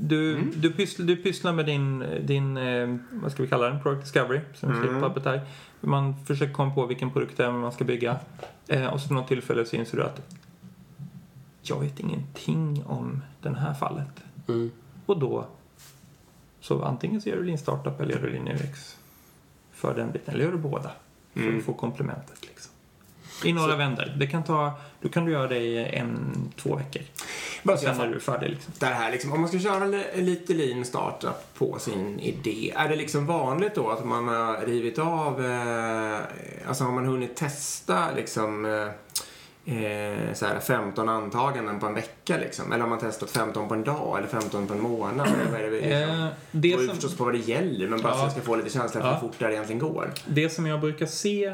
[0.00, 0.52] du, Mm.
[0.56, 4.40] du, pysslar, du pysslar med din, din eh, vad ska vi kalla den, product discovery,
[4.54, 4.82] som Mm.
[4.82, 4.92] mm.
[4.94, 5.40] slippappet här.
[5.80, 8.16] Man försöker komma på vilken produkt det är man ska bygga.
[8.68, 10.20] Eh, och så något tillfälle så inser du att
[11.62, 14.22] jag vet ingenting om det här fallet.
[14.48, 14.70] Mm.
[15.06, 15.46] Och då,
[16.60, 18.96] så antingen så gör du din startup eller gör du din UX
[19.72, 20.90] för den biten, eller gör du båda.
[21.32, 21.58] För Mm.
[21.58, 22.72] att få komplementet liksom.
[23.44, 24.04] I några vändor.
[24.16, 27.02] Det kan ta, då kan du göra det i en, två veckor.
[27.68, 28.72] Bara sen är fattar du färdig liksom.
[28.78, 32.88] det här liksom, om man ska köra li- lite lean startup på sin idé, är
[32.88, 36.18] det liksom vanligt då att man har rivit av, eh,
[36.68, 38.88] alltså har man hunnit testa liksom eh,
[39.76, 42.72] eh, så här 15 antaganden på en vecka liksom?
[42.72, 45.28] Eller har man testat 15 på en dag eller 15 på en månad?
[45.48, 46.20] Eller är det liksom?
[46.24, 48.22] Eh, Det ju som, förstås på vad det gäller, men bara så Ja.
[48.22, 49.14] jag ska få lite känsla för Ja.
[49.14, 50.10] hur fort det här egentligen går.
[50.26, 51.44] det som jag brukar se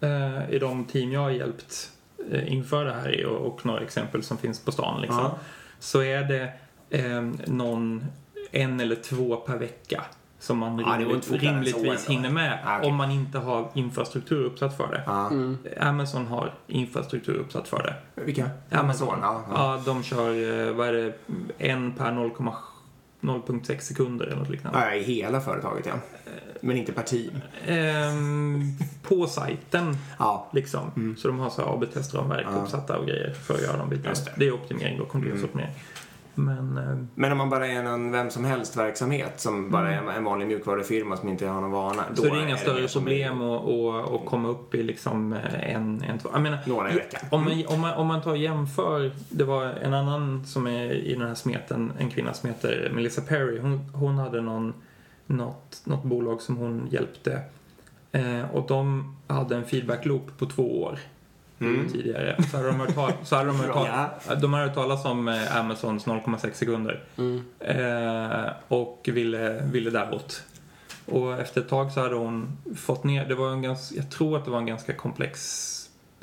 [0.00, 1.90] eh, i de team jag har hjälpt
[2.32, 5.18] eh, inför det här och, och några exempel som finns på stan liksom.
[5.18, 5.38] Ja.
[5.80, 6.52] Så är det
[6.98, 8.04] eh, någon,
[8.50, 10.04] en eller två per vecka
[10.38, 12.12] som man går rimligt, rimligtvis ändå.
[12.12, 12.90] hinner med Ah, okej.
[12.90, 15.02] om man inte har infrastruktur uppsatt för det.
[15.06, 15.26] Ja.
[15.30, 15.58] Mm.
[15.80, 18.22] Amazon har infrastruktur uppsatt för det.
[18.24, 18.50] Vilka?
[18.70, 19.18] Amazon.
[19.22, 19.54] Ja, ja.
[19.76, 21.12] Ja, de kör, eh, vad är det,
[21.58, 22.52] en per 0,7
[23.20, 24.96] 0,6 sekunder eller något liknande.
[24.96, 25.92] I hela företaget ja.
[26.62, 27.30] Men inte per team.
[27.66, 28.62] Ehm,
[29.02, 30.50] på sajten Ja.
[30.52, 31.14] liksom.
[31.18, 32.62] Så de har så AB-testramverk Ja.
[32.62, 34.14] uppsatta och grejer för att göra de bitarna.
[34.24, 34.32] Det.
[34.36, 34.46] Det.
[34.46, 35.70] är optimering då, kontinuitetsoptimering.
[35.70, 35.99] Men eh,
[37.14, 40.48] Men om man bara är en vem som helst verksamhet som bara är en vanlig
[40.48, 42.02] mjukvarufirma som inte har någon vana.
[42.14, 45.32] så är det inga mer större som problem att, att, att komma upp i liksom
[45.32, 46.28] eh, en, en två.
[46.32, 47.20] Jag menar, Några i veckan.
[47.30, 50.92] Om man, om, man, om man tar och jämför, det var en annan som är
[50.92, 53.58] i den här smeten, en kvinna som heter Melissa Perry.
[53.58, 54.74] Hon, hon hade någon,
[55.26, 57.40] något, något bolag som hon hjälpte
[58.12, 60.98] eh, och de hade en feedback loop på två år
[61.60, 61.88] Mm.
[61.92, 62.42] tidigare.
[62.50, 65.28] Så hade de hört, tal- så hade de hört, tal- de hade hört talas om
[65.28, 67.42] eh, Amazons 0,6 sekunder Mm.
[67.58, 70.42] eh, och ville, ville däråt.
[71.06, 74.36] Och efter ett tag så hade hon fått ner, det var en ganska, jag tror
[74.36, 75.66] att det var en ganska komplex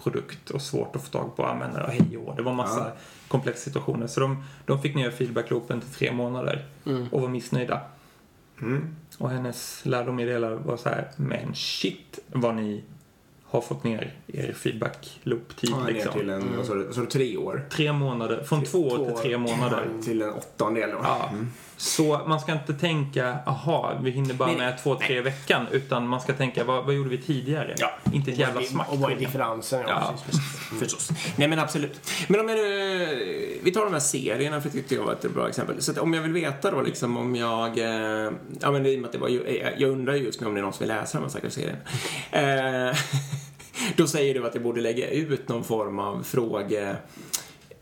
[0.04, 2.36] produkt och svårt att få tag på användare och hej och.
[2.36, 2.91] Det var massa Ja.
[3.28, 4.08] komplexa situationer.
[4.08, 7.08] Så de, de fick ner feedbackloopen till tre månader Mm.
[7.12, 7.82] och var missnöjda.
[8.62, 8.95] Mm.
[9.17, 12.84] Och hennes lärdom i det hela var så här, men shit vad ni
[13.50, 16.14] har fått ner er feedback-loop-tid Ja, ner liksom.
[16.14, 17.66] till en, vad sa du, vad sa du, tre år?
[17.70, 19.88] Tre månader, från två år till tre månader.
[20.04, 20.90] Till en åttondel.
[21.04, 21.30] Ja.
[21.32, 21.52] Mm.
[21.78, 25.68] Så man ska inte tänka, aha, vi hinner bara Nej, med två, tre i veckan.
[25.72, 27.76] Utan man ska tänka, vad, vad gjorde vi tidigare?
[27.78, 27.92] Ja.
[28.14, 28.92] Inte ett jävla smack.
[28.92, 29.82] Och vad är differensen?
[29.88, 30.16] Ja, Ja.
[30.26, 30.42] precis.
[30.80, 31.10] Förstås.
[31.36, 32.12] Nej men absolut.
[32.28, 35.34] Men om jag nu, vi tar de här serierna för det tyckte jag var ett
[35.34, 35.82] bra exempel.
[35.82, 38.32] Så att om jag vill veta då liksom om jag, eh,
[38.62, 40.54] ja men i och med att det var eh, jag undrar ju just nu om
[40.54, 41.78] det är någon som vill läsa de här stackars serierna.
[43.96, 46.96] Då säger du att jag borde lägga ut någon form av fråge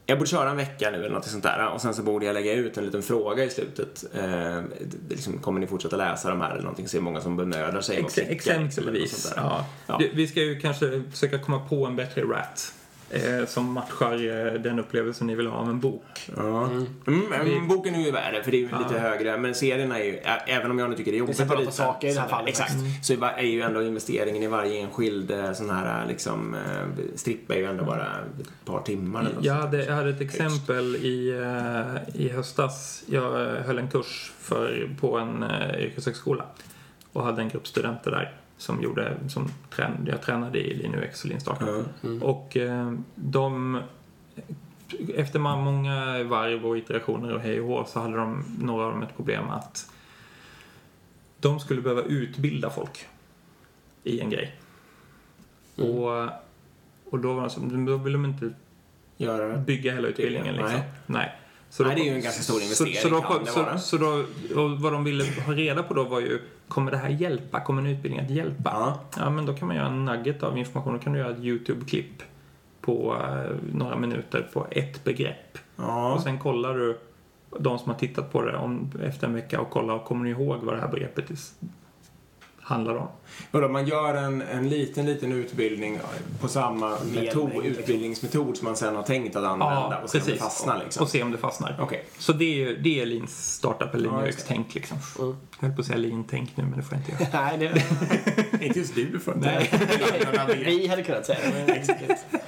[0.07, 2.33] jag borde köra en vecka nu eller något sånt där och sen så borde jag
[2.33, 4.03] lägga ut en liten fråga i slutet.
[4.13, 4.63] Eh, det-
[5.09, 6.87] liksom, kommer ni fortsätta läsa de här eller någonting?
[6.87, 9.11] Se hur många som bemödar sig Ex- klicka, liksom, eller något exempelvis.
[9.21, 9.41] sånt där.
[9.43, 9.65] Ja.
[9.87, 10.01] Ja.
[10.13, 12.73] Vi ska ju kanske försöka komma på en bättre rat.
[13.15, 16.03] Eh, som matchar eh, den upplevelsen ni vill ha av en bok.
[16.37, 16.63] Ja.
[16.65, 16.85] Mm,
[17.29, 18.79] men Vi- boken är ju värre för det är ju Ja.
[18.79, 19.37] lite högre.
[19.37, 22.13] Men serierna är ju, även om jag nu tycker det är jobbigt att saker i
[22.13, 22.49] det här fallet.
[22.49, 22.73] Exakt.
[22.73, 22.91] Mm.
[23.03, 27.55] Så är ju ändå investeringen i varje enskild eh, sån här liksom eh, stripp är
[27.55, 32.21] ju ändå bara ett par timmar eller Jag hade, jag hade ett exempel i, eh,
[32.21, 33.03] i höstas.
[33.07, 35.45] Jag eh, höll en kurs för, på en
[35.79, 36.45] yrkeshögskola
[37.13, 41.25] och hade en grupp studenter där som gjorde, som trän, jag tränade i Lean UX
[41.25, 41.57] och.
[41.59, 41.83] Ja.
[42.03, 42.23] Mm.
[42.23, 43.81] Och eh, de,
[45.15, 49.03] efter många varv och iterationer och hej och hå så hade de, några av dem
[49.03, 49.91] ett problem att
[51.39, 53.07] de skulle behöva utbilda folk
[54.03, 54.55] i en grej.
[55.77, 55.91] Mm.
[55.91, 56.29] Och,
[57.05, 58.53] och då, var så, då ville de inte
[59.17, 60.73] Göra bygga hela utbildningen liksom.
[60.73, 60.83] Nej.
[61.05, 61.35] Nej.
[61.75, 63.97] Så Nej, då- det är ju en ganska stor investering, Så, så, det så, så
[63.97, 67.59] då, vad de ville ha reda på då var ju, kommer det här hjälpa?
[67.59, 68.69] Kommer en utbildning att hjälpa?
[68.73, 68.99] Ja.
[69.17, 70.93] Ja, men då kan man göra en nugget av information.
[70.93, 72.23] Då kan du göra ett YouTube-klipp
[72.81, 75.57] på eh, några minuter på ett begrepp.
[75.75, 76.13] Ja.
[76.13, 76.99] Och sen kollar du
[77.59, 80.59] de som har tittat på det om, efter en vecka och kollar, kommer ni ihåg
[80.63, 81.29] vad det här begreppet
[82.65, 83.07] handlar om?
[83.51, 85.99] Vadå, man gör en, en liten, liten utbildning
[86.41, 87.63] på samma metod, liksom.
[87.63, 91.03] utbildningsmetod som man sen har tänkt att använda och se om det fastnar liksom.
[91.03, 91.77] Och se om det fastnar.
[91.81, 92.05] Okej.
[92.17, 94.27] Så det är, ju- det är Lean Startup eller Ja.
[94.27, 94.97] UX-tänk liksom.
[95.19, 95.37] Mm.
[95.59, 97.43] Jag höll på att säga Lean-tänk nu, men det får jag inte göra.
[97.57, 97.57] Nej,
[98.59, 98.61] det...
[98.65, 99.69] Inte just du för Nej.
[100.65, 102.41] Vi hade kunnat säga det.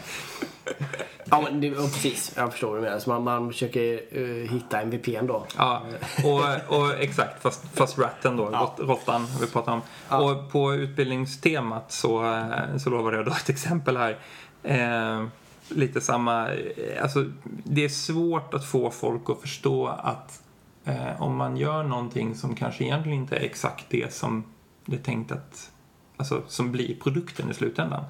[1.30, 2.34] Ja, men det, precis.
[2.36, 3.00] Jag förstår vad du menar.
[3.00, 5.46] Så man, man försöker uh, hitta MVPn då.
[5.58, 5.84] Ja,
[6.24, 8.76] och, och exakt, fast, fast ratten då, Ja.
[8.78, 9.82] råttan vi pratar om.
[10.10, 10.18] Ja.
[10.18, 14.18] Och på utbildningstemat så, eh, så lovade jag då ett exempel här.
[14.64, 15.26] Eh,
[15.70, 20.42] lite samma, eh, alltså det är svårt att få folk att förstå att
[20.88, 24.44] Eh, om man gör någonting som kanske egentligen inte är exakt det som
[24.86, 25.72] det är tänkt att,
[26.18, 28.04] alltså som blir produkten i slutändan.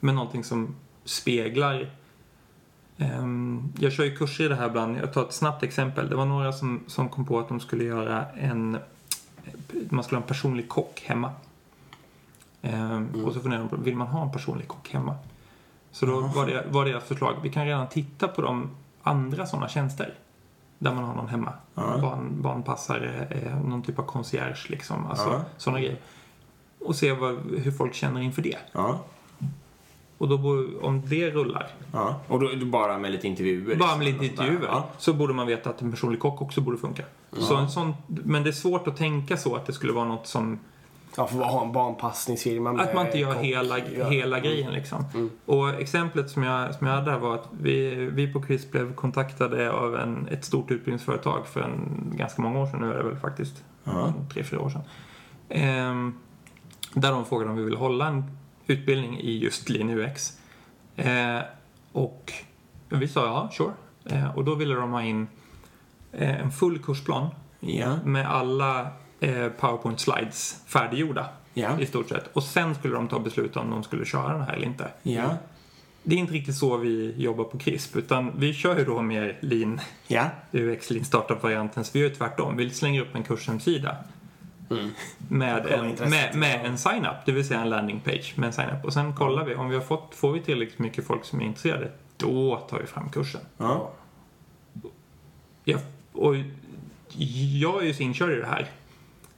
[0.00, 1.90] Men någonting som speglar
[3.78, 4.98] jag kör ju kurser i det här ibland.
[4.98, 6.08] Jag tar ett snabbt exempel.
[6.08, 8.78] Det var några som, som kom på att de skulle göra en
[9.90, 11.32] man skulle ha en personlig kock hemma.
[12.62, 13.24] Ehm, mm.
[13.24, 15.16] Och så funderade de på, vill man ha en personlig kock hemma?
[15.90, 18.70] Så då var, det, var deras förslag, vi kan redan titta på de
[19.02, 20.14] andra sådana tjänster.
[20.78, 21.52] Där man har någon hemma.
[21.76, 22.00] Mm.
[22.00, 25.06] Barn, barnpassare, eh, någon typ av concierge liksom.
[25.06, 25.40] Alltså mm.
[25.56, 25.98] sådana grejer.
[26.80, 28.58] Och se vad, hur folk känner inför det.
[30.18, 31.70] Och då, om det rullar.
[31.92, 32.20] Ja.
[32.28, 33.76] Och då, bara med lite intervjuer?
[33.76, 34.66] Bara med lite intervjuer.
[34.66, 34.88] Ja.
[34.98, 37.02] Så borde man veta att en personlig kock också borde funka.
[37.30, 37.40] Ja.
[37.40, 40.26] Så en sån, men det är svårt att tänka så att det skulle vara något
[40.26, 40.58] som
[41.16, 43.44] Ja, för att ha en barnpassningsfirma Att man inte gör kock.
[43.44, 43.76] hela,
[44.10, 44.48] hela mm.
[44.48, 45.04] grejen liksom.
[45.14, 45.30] Mm.
[45.46, 48.94] Och exemplet som jag, som jag hade där var att vi, vi på Quiz blev
[48.94, 53.02] kontaktade av en, ett stort utbildningsföretag för en, ganska många år sedan, nu är det
[53.02, 54.82] väl faktiskt, uh tre, fyra år sedan.
[55.48, 56.14] Ehm,
[56.94, 58.24] där de frågade om vi ville hålla en
[58.70, 60.38] utbildning i just Lean UX.
[60.96, 61.42] Ehm,
[61.92, 62.32] och
[62.88, 63.72] vi sa ja, sure.
[64.16, 65.28] Ehm, och då ville de ha in
[66.12, 67.28] eh, en full kursplan
[67.60, 68.04] yeah.
[68.04, 68.80] med alla
[69.20, 71.80] eh, powerpoint slides färdiggjorda yeah.
[71.80, 72.30] i stort sett.
[72.32, 74.88] Och sen skulle de ta beslut om de skulle köra den här eller inte.
[75.02, 75.34] Yeah.
[76.02, 79.38] Det är inte riktigt så vi jobbar på CRISP utan vi kör ju då mer
[79.40, 80.28] lean yeah.
[80.52, 81.84] UX, lean startup-varianten.
[81.84, 82.56] Så vi gör tvärtom.
[82.56, 83.96] Vi slänger upp en kurshemsida
[84.70, 84.90] mm.
[85.28, 88.84] med, en, med, med en sign-up, det vill säga en landing page med en sign-up.
[88.84, 91.44] Och sen kollar vi, om vi har fått, får vi tillräckligt mycket folk som är
[91.44, 93.40] intresserade, då tar vi fram kursen.
[93.56, 93.90] Ja.
[95.64, 95.78] Ja,
[96.12, 96.34] och
[97.52, 98.70] jag är ju så inkörd i det här.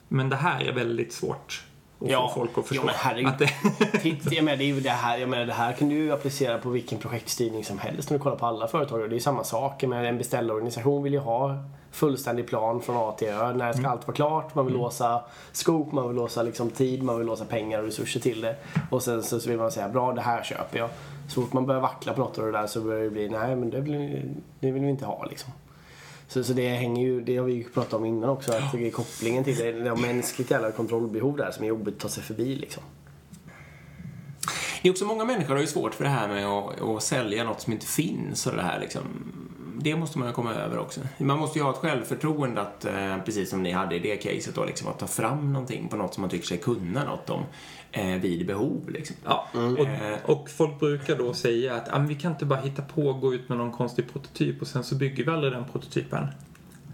[0.08, 1.64] Men det här är väldigt svårt
[2.00, 2.82] att ja, få folk att förstå.
[2.82, 3.28] Ja, men herregud.
[3.28, 4.30] Att det...
[4.36, 6.70] jag menar, det, är ju det, här, jag menar, det här kan du applicera på
[6.70, 9.00] vilken projektstyrning som helst om du kollar på alla företag.
[9.00, 9.82] Det är ju samma sak.
[9.82, 13.52] Men en beställarorganisation vill ju ha fullständig plan från A till Ö.
[13.52, 13.90] När ska mm.
[13.90, 14.54] allt vara klart?
[14.54, 14.84] Man vill mm.
[14.84, 18.56] låsa skop, man vill låsa liksom tid, man vill låsa pengar och resurser till det.
[18.90, 20.88] Och sen så vill man säga, bra det här köper jag.
[21.28, 23.56] Så fort man börjar vackla på något av det där så börjar det bli, nej
[23.56, 24.22] men det vill,
[24.60, 25.52] det vill vi inte ha liksom.
[26.30, 28.86] Så, så det hänger ju, det har vi ju pratat om innan också, att det
[28.86, 32.08] är kopplingen till det, det är mänskligt jävla kontrollbehov där som är jobbigt att ta
[32.08, 32.82] sig förbi liksom.
[34.82, 37.44] Det är också många människor har ju svårt för det här med att, att sälja
[37.44, 39.02] något som inte finns och det här liksom.
[39.82, 41.00] Det måste man ju komma över också.
[41.18, 44.54] Man måste ju ha ett självförtroende att, eh, precis som ni hade i det caset
[44.54, 47.42] då, liksom, att ta fram någonting på något som man tycker sig kunna något om
[47.92, 48.80] eh, vid behov.
[48.88, 49.16] Liksom.
[49.24, 49.76] Ja, mm.
[49.76, 53.20] och, och, folk brukar då säga att ah, vi kan inte bara hitta på och
[53.20, 56.26] gå ut med någon konstig prototyp och sen så bygger vi aldrig den prototypen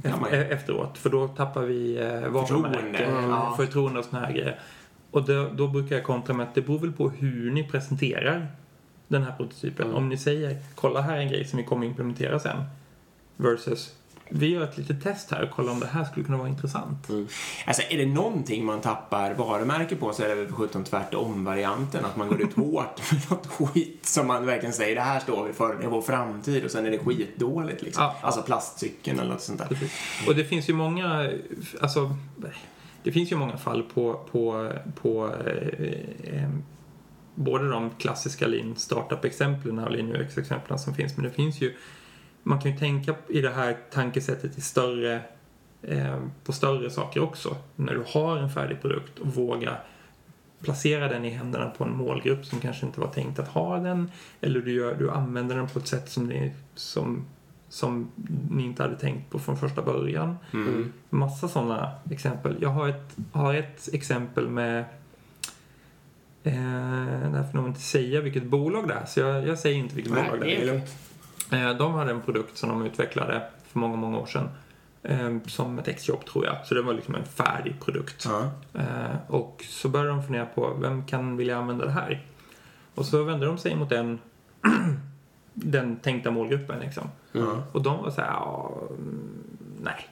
[0.03, 0.99] ja, e- efteråt.
[0.99, 3.31] För då tappar vi eh, varumärke, mm.
[3.31, 3.55] ja.
[3.57, 4.59] förtroende och såna här grejer.
[5.11, 8.47] Och då, då, brukar jag kontra med att det beror väl på hur ni presenterar
[9.09, 9.87] den här prototypen.
[9.87, 9.97] Mm.
[9.97, 12.65] Om ni säger kolla här är en grej som vi kommer implementera sen.
[13.37, 13.95] Versus
[14.29, 17.09] vi gör ett litet test här och kollar om det här skulle kunna vara intressant.
[17.09, 17.27] Mm.
[17.67, 22.05] Alltså är det någonting man tappar varumärke på så är det väl för sjutton tvärtom-varianten.
[22.05, 25.45] Att man går ut hårt med något skit som man verkligen säger det här står
[25.45, 28.03] vi för, det är vår framtid och sen är det skitdåligt liksom.
[28.03, 29.67] Ja, alltså plastcykeln eller något sånt där.
[29.67, 29.93] Precis.
[30.29, 31.31] Och det finns ju många,
[31.81, 32.17] alltså
[33.03, 36.51] det finns ju många fall på, på, på eh, eh,
[37.37, 41.75] både de klassiska lean startup-exemplen och lean UX-exemplen som finns men det finns ju
[42.47, 45.21] man kan ju tänka i det här tankesättet i större,
[45.83, 47.57] eh, på större saker också.
[47.77, 49.77] När du har en färdig produkt och våga
[50.61, 54.11] placera den i händerna på en målgrupp som kanske inte var tänkt att ha den.
[54.41, 57.25] Eller du, gör, du använder den på ett sätt som, ni, som,
[57.69, 58.11] som
[58.51, 60.37] ni inte hade tänkt på från första början.
[60.53, 60.93] Mm.
[61.11, 62.57] Massa sådana exempel.
[62.61, 64.85] Jag har ett, har ett exempel med
[66.47, 69.95] Eh, där får nog inte säga vilket bolag det är, så jag, jag säger inte
[69.95, 70.83] vilket Nej, bolag det är.
[71.51, 71.71] är.
[71.71, 74.49] Eh, de hade en produkt som de utvecklade för många, många år sedan.
[75.03, 76.67] Eh, som ett exjobb tror jag.
[76.67, 78.27] Så det var liksom en färdig produkt.
[78.27, 79.17] Mm.
[79.27, 82.27] Och så började de fundera på vem kan vilja använda det här?
[82.95, 84.19] Och så vände de sig mot den,
[85.55, 87.09] den tänkta målgruppen liksom.
[87.35, 87.63] Mm.
[87.73, 88.81] Och de var så här, ja,
[89.83, 90.09] nej.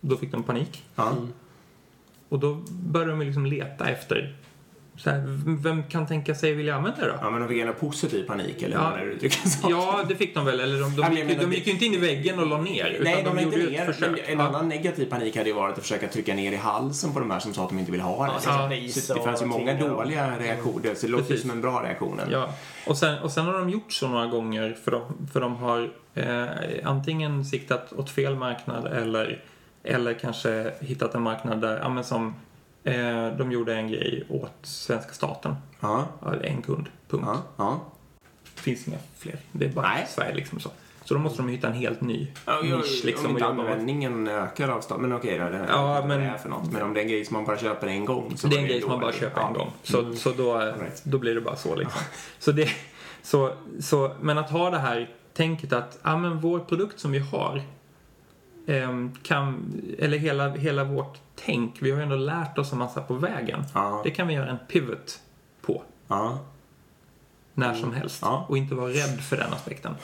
[0.00, 0.84] Då fick de panik.
[0.96, 1.32] Mm.
[2.28, 4.36] Och då började de liksom leta efter
[5.04, 5.22] här,
[5.62, 7.14] vem kan tänka sig vilja använda det då?
[7.20, 9.70] Ja, men de fick en positiv panik eller ja, hur du så.
[9.70, 10.60] Ja, det fick de väl.
[10.60, 12.98] Eller de, de, de, gick, de gick ju inte in i väggen och la ner.
[13.02, 13.92] Nej, de, de gjorde inte ner.
[13.92, 14.22] Försök.
[14.26, 14.48] En ja.
[14.48, 17.38] annan negativ panik hade ju varit att försöka trycka ner i halsen på de här
[17.38, 18.32] som sa att de inte vill ha det.
[18.44, 20.94] Ja, så det fanns ju många dåliga reaktioner.
[20.94, 22.20] Så det låter ju som en bra reaktion.
[22.30, 22.54] Ja.
[22.86, 25.90] Och sen, och sen har de gjort så några gånger för de, för de har
[26.14, 26.44] eh,
[26.84, 29.42] antingen siktat åt fel marknad eller,
[29.84, 32.34] eller kanske hittat en marknad där, ja, men som
[32.84, 35.54] Eh, de gjorde en grej åt svenska staten.
[35.80, 36.06] Ja.
[36.42, 37.24] En kund, punkt.
[37.26, 37.42] Ja.
[37.56, 37.80] Ja.
[38.54, 39.36] Det finns inga fler.
[39.52, 40.06] Det är bara Nej.
[40.08, 40.70] Sverige liksom så.
[41.04, 43.62] Så då måste de hitta en helt ny Ja, nisch liksom om att inte jobba
[43.62, 43.72] med.
[43.72, 45.00] användningen ökar av stad.
[45.00, 46.20] Men okej då, det, Ja, men...
[46.20, 46.72] det är för något.
[46.72, 48.60] Men om det är en grej som man bara köper en gång så Det är
[48.60, 49.70] en grej som man bara köper en gång.
[49.82, 51.02] Så, så då, Right.
[51.04, 52.00] då blir det bara så liksom.
[52.38, 52.68] Så det,
[53.22, 57.18] så, så, men att ha det här tänket att ja, men vår produkt som vi
[57.18, 57.62] har
[59.22, 63.14] kan, eller hela, hela vårt tänk, vi har ju ändå lärt oss en massa på
[63.14, 63.64] vägen.
[63.74, 64.00] Ja.
[64.04, 65.20] Det kan vi göra en pivot
[65.62, 66.38] på Ja.
[67.54, 68.46] när som helst Ja.
[68.48, 69.94] och inte vara rädd för den aspekten.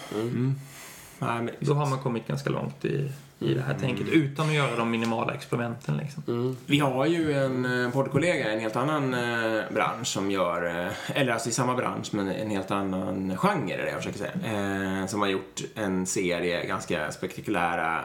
[1.19, 4.55] Nej, men, Då har man kommit ganska långt i, i det här tänket utan att
[4.55, 6.57] göra de minimala experimenten liksom.
[6.67, 10.93] Vi har ju en eh, poddkollega i en helt annan eh, bransch som gör, eh,
[11.21, 15.01] eller alltså i samma bransch men en helt annan genre är det jag försöker säga.
[15.01, 18.05] Eh, som har gjort en serie ganska spektakulära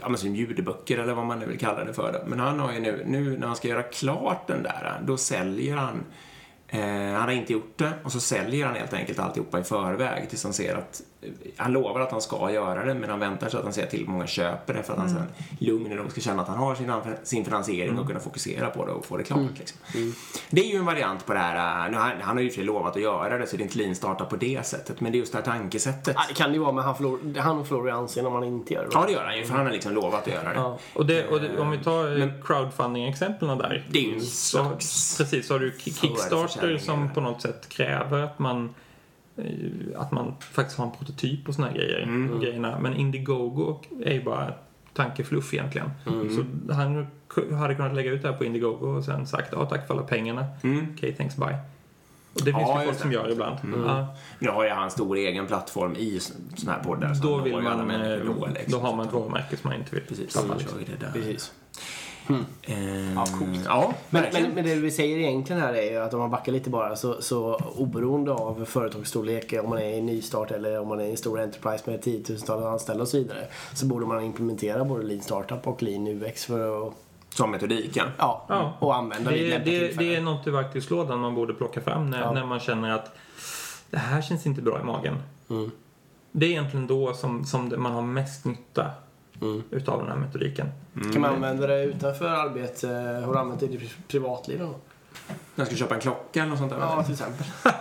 [0.00, 2.24] ja, men som ljudböcker eller vad man nu vill kalla det för.
[2.26, 5.76] Men han har ju nu, nu när han ska göra klart den där, då säljer
[5.76, 6.04] han
[6.74, 10.28] Eh, han har inte gjort det och så säljer han helt enkelt alltihopa i förväg
[10.28, 11.02] tills han ser att
[11.56, 14.00] han lovar att han ska göra det men han väntar så att han ser till
[14.00, 15.26] hur många köper det för att han sen
[15.58, 18.92] lugn nog ska känna att han har sin, sin finansiering och kunna fokusera på det
[18.92, 19.40] och få det klart.
[19.58, 19.78] Liksom.
[20.50, 22.54] Det är ju en variant på det här, eh, nu, han, han har ju och
[22.54, 25.12] för lovat att göra det så det är inte lean starta på det sättet men
[25.12, 26.14] det är just det här tankesättet.
[26.18, 28.44] Ja, det kan det ju vara, men han förlorar, han förlorar ju anseende om han
[28.44, 28.88] inte gör det.
[28.92, 30.54] Ja det gör han ju för han har liksom lovat att göra det.
[30.54, 30.78] Ja.
[30.94, 33.86] Och, det, och det, om vi tar eh, crowdfunding-exemplen där.
[33.90, 34.26] Det är ju en så,
[34.58, 38.70] slags Precis, så har du Ki- Kickstarter som på något sätt kräver att man eh,
[39.96, 42.02] att man faktiskt har en prototyp och såna här grejer.
[42.02, 42.40] Mm.
[42.40, 42.78] grejerna.
[42.80, 44.54] Men Indiegogo är ju bara
[44.92, 45.90] tankefluff egentligen.
[46.06, 46.30] Mm.
[46.36, 47.06] Så han
[47.58, 50.02] hade kunnat lägga ut det här på Indiegogo och sen sagt ja tack för alla
[50.02, 50.46] pengarna.
[50.62, 50.86] Mm.
[50.96, 51.58] Okej, thanks bye.
[52.34, 53.58] Och det finns Ja, ju folk som gör ibland.
[53.64, 53.80] Mm.
[53.86, 56.20] Ja, Nu har ju han stor egen plattform i
[56.56, 57.14] såna här poddar.
[57.14, 58.72] så då vill man, människor eh, då, liksom.
[58.72, 60.54] då har man ett varumärke som man inte vill Precis, tappa.
[60.54, 60.78] Liksom.
[60.86, 61.12] det där.
[61.12, 61.52] Precis.
[62.62, 63.60] Eh, Ja, coolt.
[63.64, 66.52] Ja, Men, men, men det vi säger egentligen här är ju att om man backar
[66.52, 71.00] lite bara så, så oberoende av företagsstorlek, om man är i nystart eller om man
[71.00, 74.84] är i en stor enterprise med tiotusentals anställda och så vidare, så borde man implementera
[74.84, 76.94] både lean startup och lean UX för att
[77.28, 78.04] Som metodik, ja.
[78.48, 79.96] ja, och använda Det, det, tillfällen.
[79.98, 82.32] det är något i verktygslådan man borde plocka fram när, Ja.
[82.32, 83.10] när man känner att
[83.90, 85.16] det här känns inte bra i magen.
[85.50, 85.70] Mm.
[86.32, 88.90] Det är egentligen då som, som det- man har mest nytta
[89.40, 89.62] Mm.
[89.70, 90.68] utav den här metodiken.
[91.12, 92.88] Kan man använda det utanför arbete?
[93.24, 94.74] Har du använt det i ditt privatliv då?
[95.54, 96.78] Jag ska köpa en klocka eller något sånt där.
[96.78, 97.46] Ja, till exempel.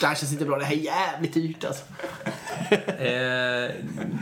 [0.00, 0.58] Det här känns inte bra.
[0.58, 1.84] Det här är jävligt dyrt alltså.
[2.70, 3.70] eh,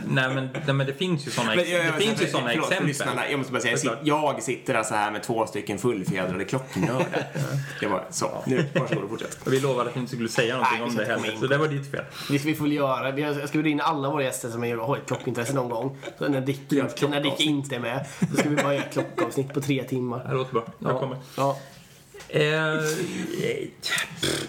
[0.07, 2.65] nej, men, nej men det finns ju sådana ex- det finns ju förlåt, såna förlåt
[2.65, 2.87] för exempel.
[2.87, 3.29] lyssnarna.
[3.29, 7.05] Jag måste bara säga, jag, jag sitter alltså här med två stycken fullfjädrade klocknördar.
[7.79, 8.43] Det var så.
[8.45, 9.37] Nu, varsågod och fortsätt.
[9.45, 11.37] Och vi lovade att vi inte skulle säga någonting Nej, om det heller.
[11.39, 12.03] Så det var ditt fel.
[12.29, 13.11] Vi vi får göra.
[13.11, 15.97] Vi- Jag ska bjuda in alla våra gäster som har ett klockintresse någon gång.
[16.17, 19.53] Så när Dick, när Dick inte är med, då ska vi bara göra ett klockavsnitt
[19.53, 20.25] på tre timmar.
[20.29, 20.63] Det låter bra.
[20.79, 20.99] Jag Ja.
[20.99, 21.17] kommer.
[21.37, 21.57] Ja.
[22.35, 22.73] Eh,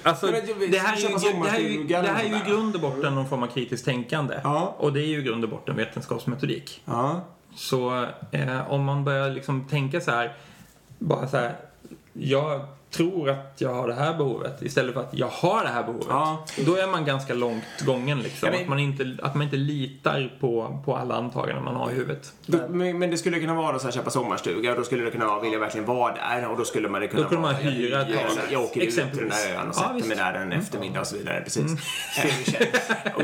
[0.02, 2.80] alltså, det- här ju, det här är ju, det här är ju i grund och
[2.80, 4.40] botten någon form av kritiskt tänkande.
[4.44, 4.74] Ja.
[4.78, 6.82] Och det är ju i grund och botten vetenskapsmetodik.
[6.84, 7.20] Ja.
[7.56, 10.32] Så eh, om man börjar liksom tänka så här,
[10.98, 11.56] bara så här,
[12.12, 12.60] jag
[12.90, 16.06] tror att jag har det här behovet istället för att jag har det här behovet.
[16.10, 16.44] Ja.
[16.66, 18.46] Då är man ganska långt gången liksom.
[18.46, 21.90] Ja, men- att, man inte, att man inte litar på, på alla antaganden man har
[21.90, 22.32] i huvudet.
[22.46, 25.10] Då, men, men det skulle kunna vara så här, köpa sommarstuga och då skulle det
[25.10, 27.52] kunna vara, vill jag verkligen vara där och då skulle man kunna Då kunde vara,
[27.52, 28.38] man hyra ett jag, tag.
[28.50, 30.12] jag, åker ut till den där ön och Ja, sätter mig visst.
[30.12, 30.32] Mm.
[30.34, 31.40] där en eftermiddag och så vidare.
[31.40, 31.70] Precis.
[32.14, 33.14] Se hur det känns.
[33.14, 33.22] Och,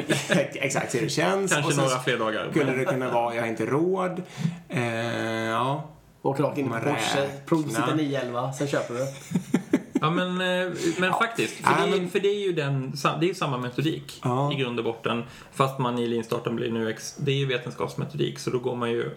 [0.55, 1.53] exakt, se hur det känns.
[1.53, 2.47] Kanske några fler dagar.
[2.51, 4.23] skulle det kunna vara, jag har inte råd.
[4.69, 5.89] Eh, ja.
[6.23, 9.07] Och rakt in Man Porsche, provsitter 911, sen köper du.
[10.05, 11.55] Ja, men, eh, men faktiskt.
[11.55, 14.53] För, Ja, det, är- men- för det är ju den, det är samma metodik Ja.
[14.53, 15.23] i grund och botten.
[15.53, 18.91] Fast man i lean-starten blir nu ex, Det är ju vetenskapsmetodik, så då går man
[18.91, 19.11] ju...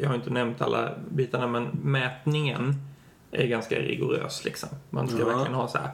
[0.00, 2.74] Jag har inte nämnt alla bitarna, men mätningen
[3.30, 4.68] är ganska rigorös liksom.
[4.90, 5.24] Man ska Ja.
[5.26, 5.90] verkligen ha så här...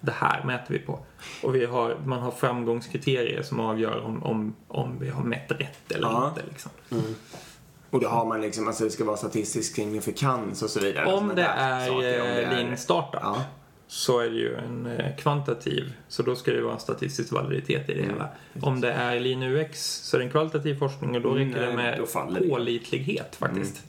[0.00, 0.98] Det här mäter vi på.
[1.42, 5.92] Och vi har, man har framgångskriterier som avgör om, om, om vi har mätt rätt
[5.92, 6.28] eller Ja.
[6.28, 6.42] inte.
[6.50, 6.70] Liksom.
[7.90, 11.06] Och då har man liksom, alltså det ska vara statistisk signifikans och så vidare.
[11.06, 13.42] Om Såna det är, saker, om det eh, lean startup Ja.
[13.86, 17.88] så är det ju en eh, kvantitativ, så då ska det vara en statistisk validitet
[17.90, 18.28] i det Mm, hela.
[18.60, 21.60] Om det är lean UX så är det en kvalitativ forskning och då Mm, räcker
[21.66, 22.48] det nej, då med det.
[22.48, 23.82] pålitlighet faktiskt.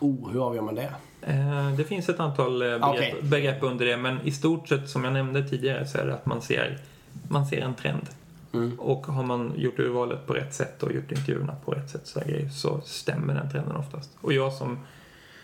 [0.00, 0.92] Oh, hur avgör man det?
[1.22, 3.14] Eh, det finns ett antal begrepp, Okej.
[3.22, 6.26] begrepp under det, men i stort sett som jag nämnde tidigare så är det att
[6.26, 6.78] man ser,
[7.28, 8.06] man ser en trend.
[8.54, 8.80] Mm.
[8.80, 12.20] Och har man gjort urvalet på rätt sätt och gjort intervjuerna på rätt sätt så,
[12.20, 14.10] grejer, så stämmer den trenden oftast.
[14.20, 14.78] Och jag som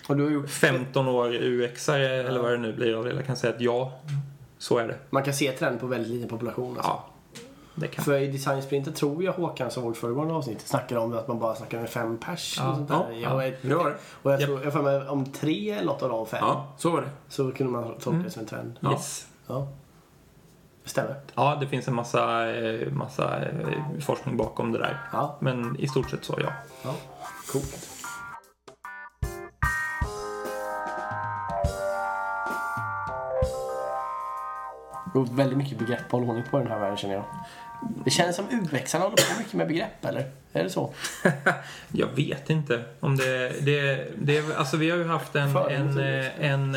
[0.08, 1.98] Och du har gjort 15 år UX-are
[2.28, 3.92] eller vad det nu blir av det, jag kan säga att ja,
[4.58, 4.96] så är det.
[5.10, 6.76] Man kan se trend på väldigt liten population.
[6.76, 6.90] Alltså.
[6.90, 7.06] Ja,
[7.74, 11.28] det kan För i designsprinten tror jag Håkan som vårt föregående avsnitt snackade om att
[11.28, 12.56] man bara snackar med fem pers.
[12.58, 13.16] Ja, och sånt ja, där.
[13.20, 13.44] ja.
[13.44, 13.96] Jag, Det var det.
[14.22, 16.90] och jag tror, jag får med om tre eller något av de fem Ja, så
[16.90, 17.08] var det.
[17.28, 18.22] så kunde man tolka Mm.
[18.22, 18.72] det som en trend.
[18.80, 18.92] Ja.
[18.92, 19.26] Yes.
[19.46, 19.68] Ja.
[20.90, 21.16] Stämmer.
[21.34, 23.50] Ja, det finns en massa, eh, massa eh,
[24.00, 24.98] forskning bakom det där.
[25.12, 25.38] Ja.
[25.40, 26.52] Men i stort sett så, ja.
[26.84, 26.94] ja.
[27.52, 27.88] Coolt.
[35.14, 37.24] Det väldigt mycket begrepp att hålla ordning på i den här världen känner jag.
[38.04, 40.30] Det känns som UX-arna håller på mycket med begrepp, eller?
[40.52, 40.94] Är det så?
[41.92, 43.52] Jag vet inte om det...
[43.64, 45.98] det, det alltså vi har ju haft en, en,
[46.38, 46.74] en,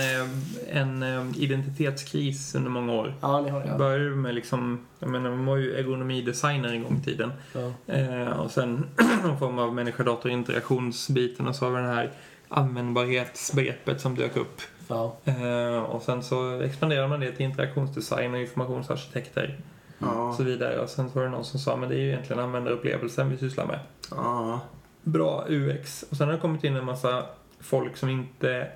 [0.71, 3.13] en, eh, identitetskris under många år.
[3.21, 3.65] Ja, ni har det.
[3.65, 3.77] Det Ja.
[3.77, 7.31] började med liksom, jag menar, man var ju ergonomidesigner en gång i tiden.
[7.53, 7.93] Ja.
[7.93, 8.85] Eh, och sen
[9.23, 12.11] någon form av människa-dator-interaktionsbiten och så har vi den här
[12.49, 14.61] användbarhetsbegreppet som dök upp.
[14.87, 15.17] Ja.
[15.25, 19.57] Eh, och sen så expanderade man det till interaktionsdesign och informationsarkitekter
[19.99, 20.33] Ja.
[20.37, 20.79] så vidare.
[20.79, 23.65] Och sen var det någon som sa, men det är ju egentligen användarupplevelsen vi sysslar
[23.65, 23.79] med.
[24.11, 24.59] Ja.
[25.03, 26.05] Bra UX.
[26.09, 27.25] Och sen har det kommit in en massa
[27.59, 28.67] folk som inte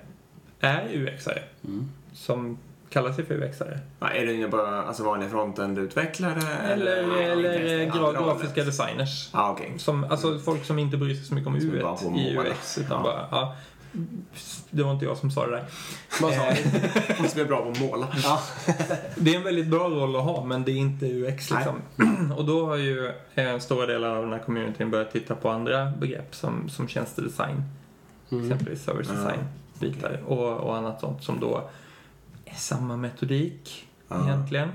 [0.60, 1.42] är UXare.
[1.64, 1.88] Mm.
[2.12, 2.58] Som
[2.90, 3.78] kallar sig för UXare.
[4.00, 6.42] Ja, Är det bara alltså, vanliga frontend-utvecklare?
[6.72, 9.30] Eller, eller, inte gra- grafiska designers.
[9.32, 9.74] Ja, okej.
[9.78, 11.82] Som, alltså folk som inte bryr sig så mycket om U
[12.16, 12.38] i.
[12.38, 12.78] UX.
[12.78, 13.56] Utan bara, ja,
[14.70, 15.64] det var inte jag som sa det där.
[16.20, 17.22] Vad sa ni?
[17.22, 18.08] Måste bli bra på att måla.
[18.22, 18.40] Ja.
[19.16, 21.74] Det är en väldigt bra roll att ha, men det är inte UX liksom.
[22.36, 25.92] Och då har ju eh, stora delar av den här communityn börjat titta på andra
[26.00, 27.62] begrepp som, som tjänstedesign.
[28.30, 28.44] Mm.
[28.44, 29.40] Exempelvis service Ja, design,
[29.80, 31.70] bitar och, och annat sånt som då
[32.44, 34.24] är samma metodik Ja.
[34.24, 34.68] egentligen.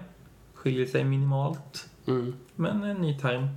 [0.53, 2.33] Skiljer sig minimalt, Mm.
[2.55, 3.47] men en ny term.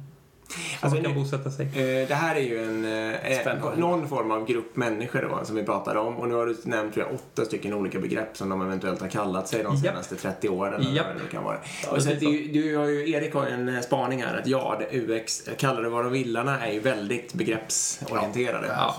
[0.80, 1.66] Alltså, man kan bosätta sig.
[1.66, 5.62] Eh, Det här är ju en, eh, någon form av grupp människor då, som vi
[5.62, 6.16] pratar om.
[6.16, 9.08] Och nu har du nämnt tror jag, åtta stycken olika begrepp som de eventuellt har
[9.08, 10.74] kallat sig de senaste 30 åren.
[10.80, 11.06] Eller Japp.
[11.14, 11.56] vad det kan vara.
[11.84, 14.46] Ja, och så ju, du har ju, Erik har ju en eh, spaning här att
[14.46, 18.66] ja, det- UX, kallar det vad de villarna, är ju väldigt begreppsorienterade.
[18.68, 18.96] Ja.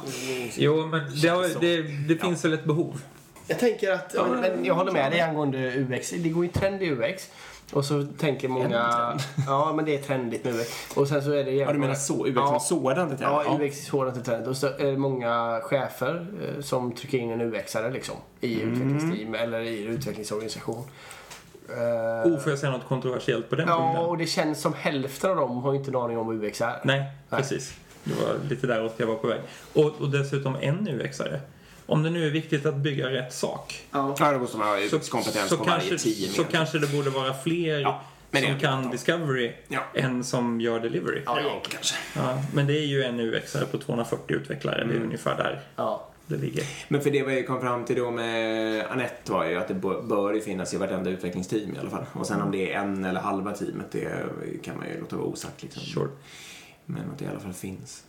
[0.58, 3.01] Jo, men det, har, det, det finns väl ett behov.
[3.49, 6.10] Jag tänker att, ja, men, men jag håller med dig angående UX.
[6.10, 7.30] Det går ju trend i UX.
[7.74, 9.18] Och så tänker många...
[9.47, 10.88] Ja, men det är trendigt med UX.
[10.95, 11.51] Och sen så är det...
[11.51, 12.59] Ja, du menar så, UX Ja.
[12.59, 13.13] som sådant?
[13.13, 13.65] ett Ja, ämne?
[13.68, 14.47] UX är sådant är trendigt.
[14.49, 18.15] Och så är det många chefer eh, som trycker in en UX-are liksom.
[18.41, 18.74] I Mm.
[18.74, 20.84] utvecklingsteam eller i utvecklingsorganisation.
[21.70, 24.05] Eh, Oh, får jag säga något kontroversiellt på den Ja, punkten?
[24.05, 26.80] och det känns som hälften av dem har inte en aning om vad UX är.
[26.84, 27.74] Nej, precis.
[28.03, 29.41] Det var lite däråt jag var på väg.
[29.74, 31.39] Och, och dessutom en UXare.
[31.88, 35.49] Om det nu är viktigt att bygga rätt sak Ja, då måste man ha UX-kompetens
[35.49, 35.99] så, på kanske, varje team.
[35.99, 36.51] så egentligen.
[36.51, 38.01] kanske det borde vara fler Ja,
[38.33, 38.91] som kan.
[38.91, 39.79] Discovery Ja.
[39.95, 41.21] än som gör Delivery.
[41.25, 41.95] Ja, Ja, kanske.
[42.15, 44.83] Ja, men det är ju en UXare på 240 utvecklare.
[44.83, 46.07] Det är ungefär där Ja.
[46.27, 46.63] det ligger.
[46.88, 50.33] Men för det vi kom fram till då med Anette var ju att det bör
[50.33, 52.05] ju finnas i vartenda utvecklingsteam i alla fall.
[52.13, 54.09] Och sen om det är en eller halva teamet, det
[54.63, 55.83] kan man ju låta vara osagt liksom.
[55.83, 56.09] Sure.
[56.85, 58.03] Men att det i alla fall finns.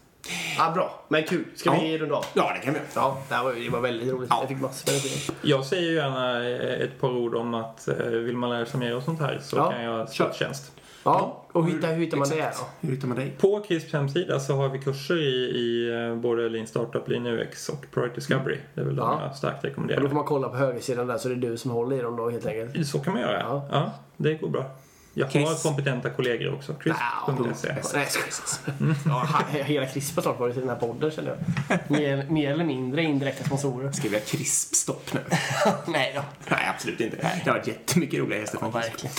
[0.59, 1.05] Ja, bra.
[1.09, 1.45] Men kul.
[1.57, 1.81] Ska Ja.
[1.83, 2.25] vi runda av?
[2.35, 2.81] Ja, det kan vi.
[2.95, 4.31] Ja, det, var, det var väldigt roligt.
[4.31, 4.39] Ja.
[4.41, 5.37] Jag fick massor med.
[5.51, 8.81] Jag säger ju gärna eh, ett par ord om att eh, vill man lära sig
[8.81, 10.25] mer och sånt här så Ja, kan jag kör.
[10.31, 10.73] stå tjänst.
[11.05, 12.66] Ja, och hur, hittar, hur hittar man det då?
[12.89, 13.33] Hur hittar man dig?
[13.41, 15.27] På CRISPs hemsida så har vi kurser i,
[15.59, 18.57] i eh, både Lean Startup, Lean UX och Product Discovery.
[18.75, 19.23] Det är väl de Ja.
[19.27, 20.09] jag starkt Och då rekommenderar.
[20.09, 22.31] får man kolla på högersidan där så det är du som håller i dem då
[22.31, 22.87] helt enkelt.
[22.89, 23.39] Så kan man göra.
[23.41, 23.69] Ja.
[23.71, 24.64] Ja, det går bra.
[25.19, 25.62] Jag har Chris.
[25.62, 26.75] kompetenta kollegor också.
[26.85, 28.09] Jag skojar.
[29.07, 29.29] Ja,
[29.64, 31.37] hela CRISP har snart varit i den här podden känner
[31.69, 31.79] jag.
[31.91, 33.93] Mer, mer eller mindre indirekta sponsorer.
[33.93, 35.21] Ska vi ha krispstopp nu?
[35.87, 36.23] Nej då.
[36.51, 37.16] Nej, absolut inte.
[37.16, 39.14] Det har varit jättemycket roliga gäster Ja, verkligen.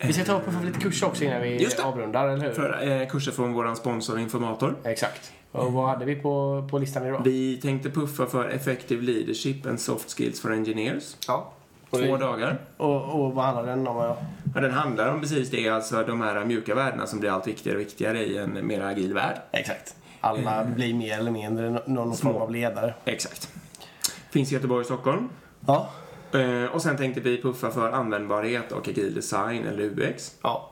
[0.00, 1.82] Vi ska ta upp lite kurser också innan vi Just det.
[1.84, 2.52] avrundar, eller hur?
[2.52, 4.76] För eh, kurser från vår sponsor Informator.
[4.84, 5.32] Exakt.
[5.52, 7.22] Och vad hade vi på, på listan idag?
[7.24, 11.16] Vi tänkte puffa för Effective Leadership and Soft Skills for Engineers.
[11.26, 11.52] Ja.
[11.98, 12.58] Två dagar.
[12.76, 13.96] och, och vad handlar den om?
[13.96, 14.16] Ja?
[14.54, 17.76] Ja, den handlar om precis det, alltså de här mjuka värdena som blir allt viktigare
[17.78, 19.36] och viktigare i en mer agil värld.
[19.52, 19.94] Exakt.
[20.20, 22.32] Alla blir mer eller mindre nå- någon Små.
[22.32, 22.94] form av ledare.
[23.04, 23.48] Exakt.
[24.30, 25.28] Finns i Göteborg och Stockholm.
[25.66, 25.90] Ja.
[26.34, 30.32] Eh, och sen tänkte vi puffa för användbarhet och agil design eller UX.
[30.42, 30.70] Ja.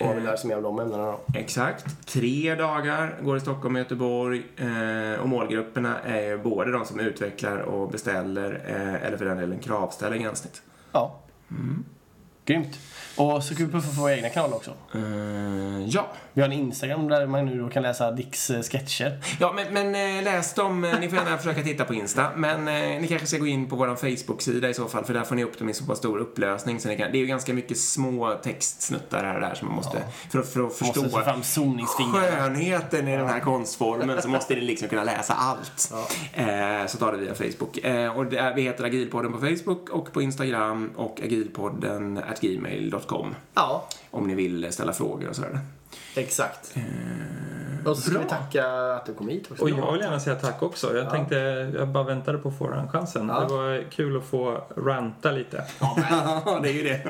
[0.00, 1.20] Och har vi lärt sig mer om de ämnena då?
[1.34, 2.06] Exakt.
[2.06, 4.42] Tre dagar går i Stockholm och Göteborg.
[4.56, 9.58] Eh, och målgrupperna är både de som utvecklar och beställer, eh, eller för den delen
[9.58, 10.62] kravställer gränssnitt.
[10.92, 11.20] Ja.
[12.50, 12.78] Grymt.
[13.16, 14.70] Och så kan vi puffa för våra egna kanaler också.
[14.94, 15.00] Eh,
[15.88, 16.06] ja.
[16.32, 19.18] Vi har en Instagram där man nu då kan läsa Dicks eh, sketcher.
[19.40, 20.80] Ja, men, men eh, läs dem.
[21.00, 22.26] Ni får gärna försöka titta på Insta.
[22.36, 25.22] Men eh, ni kanske ska gå in på vår Facebook-sida i så fall, för där
[25.24, 26.80] får ni upp dem i så pass stor upplösning.
[26.80, 29.76] Så ni kan, det är ju ganska mycket små textsnuttar här och där som man
[29.76, 31.42] måste, för, att- för att förstå Måste fram
[31.96, 35.92] skönheten i den här konstformen så måste ni liksom kunna läsa allt.
[36.32, 37.78] Eh, så tar det via Facebook.
[37.78, 43.86] Eh, och det vi heter Agilpodden på Facebook och på Instagram och agilpodden gmail.com Ja,
[44.10, 45.60] om ni vill ställa frågor och sådär.
[46.14, 46.72] exakt.
[46.76, 46.82] Eh,
[47.86, 48.22] Och så ska Bra.
[48.22, 48.66] vi tacka
[48.96, 49.62] att du kom hit också.
[49.62, 50.96] Och jag vill gärna säga tack också.
[50.96, 51.36] Jag tänkte,
[51.78, 53.28] jag bara väntade på att få den chansen.
[53.28, 53.40] Ja.
[53.40, 55.64] Det var kul att få ranta lite.
[55.80, 55.96] Ja,
[56.62, 57.00] det är ju det.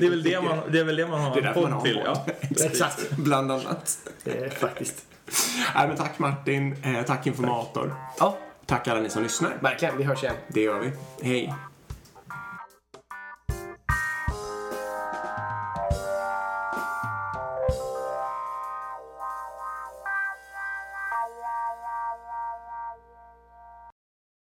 [0.00, 1.70] Det är väl det man, det är väl det man har Det är en podd
[1.70, 2.00] har till.
[2.04, 2.26] Ja.
[2.64, 3.10] Exakt.
[3.10, 3.98] Bland annat.
[4.24, 5.04] Det är faktiskt.
[5.74, 6.76] Nej, men tack Martin.
[6.84, 7.94] Eh, tack informator.
[8.18, 8.36] Ja,
[8.66, 9.52] Tack alla ni som lyssnar.
[9.60, 9.96] verkligen.
[9.98, 10.34] Vi hörs igen.
[10.48, 10.92] Det gör vi.
[11.28, 11.54] Hej.